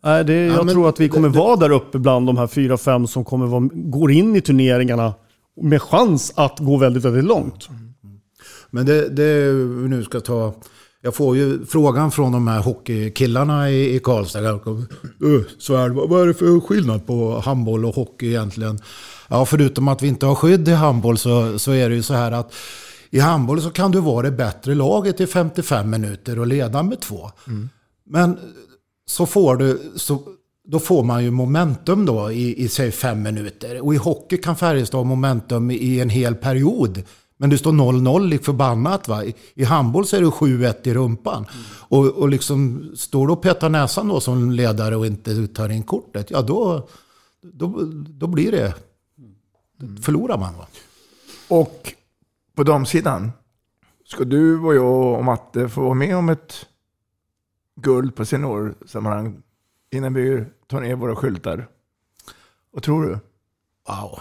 [0.04, 2.46] Nej, det, jag ja, tror att vi kommer det, vara där uppe bland de här
[2.46, 5.14] fyra, fem som kommer vara, går in i turneringarna
[5.60, 7.68] med chans att gå väldigt, väldigt långt.
[8.70, 9.52] Men det, det
[9.88, 10.54] nu ska ta...
[11.04, 14.60] Jag får ju frågan från de här hockeykillarna i, i Karlstad.
[15.58, 18.78] Svärd, vad är det för skillnad på handboll och hockey egentligen?
[19.28, 22.14] Ja, förutom att vi inte har skydd i handboll så, så är det ju så
[22.14, 22.54] här att
[23.10, 27.00] i handboll så kan du vara det bättre laget i 55 minuter och leda med
[27.00, 27.30] två.
[27.46, 27.68] Mm.
[28.06, 28.38] Men
[29.06, 30.22] så får du, så,
[30.64, 33.80] då får man ju momentum då i, i säg fem minuter.
[33.80, 37.02] Och i hockey kan Färjestad ha momentum i en hel period.
[37.36, 39.08] Men det står 0-0 lik förbannat.
[39.08, 39.24] Va?
[39.24, 41.36] I, I handboll så är det 7-1 i rumpan.
[41.36, 41.64] Mm.
[41.78, 45.82] Och, och liksom, står du och petar näsan då som ledare och inte tar in
[45.82, 46.88] kortet, ja då,
[47.42, 48.74] då, då blir det...
[49.80, 50.02] Mm.
[50.02, 50.54] förlorar man.
[50.56, 50.66] Va?
[51.48, 51.92] Och
[52.56, 53.32] på damsidan,
[54.06, 56.66] ska du och jag och Matte få vara med om ett
[57.82, 59.42] guld på seniorsammanhang
[59.90, 61.68] innan vi tar ner våra skyltar.
[62.70, 63.18] Vad tror du?
[63.88, 64.20] Wow.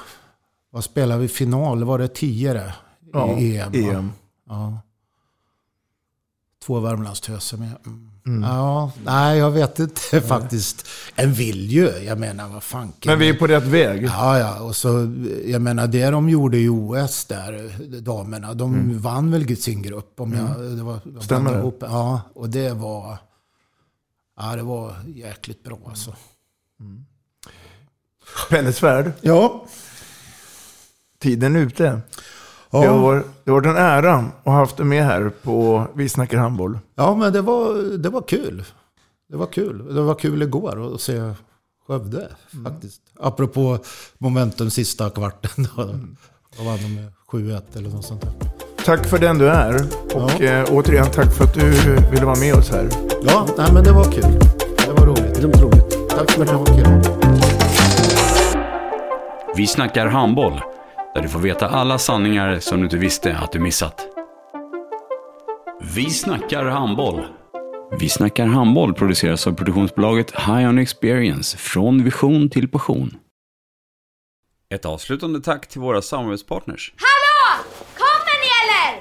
[0.70, 1.84] Vad spelar vi final?
[1.84, 2.74] Var det tio det?
[3.14, 3.74] Ja, I EM.
[3.74, 4.12] EM.
[4.50, 4.82] Ja.
[6.66, 7.76] Två Värmlandstöser med.
[7.86, 8.12] Mm.
[8.26, 8.44] Mm.
[8.44, 10.88] Ja, nej jag vet inte faktiskt.
[11.16, 11.88] En vill ju.
[11.88, 13.12] Jag menar vad fanken.
[13.12, 14.04] Men vi är på rätt väg.
[14.04, 14.60] Ja, ja.
[14.60, 15.14] Och så,
[15.46, 18.54] jag menar det de gjorde i OS där, damerna.
[18.54, 19.00] De mm.
[19.00, 20.20] vann väl sin grupp.
[20.20, 20.78] Om jag, mm.
[20.78, 21.72] det var, Stämmer det?
[21.80, 23.18] Ja, och det var...
[24.42, 26.16] Ja, det var jäkligt bra alltså.
[26.80, 28.74] Mm.
[28.74, 29.12] Svärd.
[29.22, 29.66] Ja.
[31.20, 32.02] Tiden är ute.
[32.70, 32.82] Ja.
[32.82, 36.10] Det, har det har varit en ära att ha haft dig med här på Vi
[36.10, 36.80] snackar handboll.
[36.96, 38.64] Ja, men det var, det var kul.
[39.30, 39.96] Det var kul.
[39.96, 41.34] Det var kul igår att se
[41.88, 42.66] Skövde mm.
[42.66, 43.02] faktiskt.
[43.20, 43.80] Apropå
[44.18, 45.68] momentum sista kvarten.
[45.76, 46.18] Då, mm.
[46.58, 48.34] då vann de med 7-1 eller något sånt där.
[48.86, 49.76] Tack för den du är.
[50.16, 50.44] Och ja.
[50.44, 51.70] eh, återigen tack för att du
[52.12, 53.11] ville vara med oss här.
[53.24, 54.40] Ja, nej, men det var kul.
[54.78, 55.40] Det var roligt.
[55.40, 56.10] Grymt roligt.
[56.10, 57.02] Tack för att det var kul.
[59.56, 60.62] Vi snackar handboll.
[61.16, 64.08] Där du får veta alla sanningar som du inte visste att du missat.
[65.96, 67.26] Vi snackar handboll.
[68.00, 71.58] Vi snackar handboll produceras av produktionsbolaget High On Experience.
[71.58, 73.18] Från vision till passion.
[74.74, 76.94] Ett avslutande tack till våra samarbetspartners.
[76.98, 77.64] Hallå!
[77.98, 79.01] Kommer ni eller?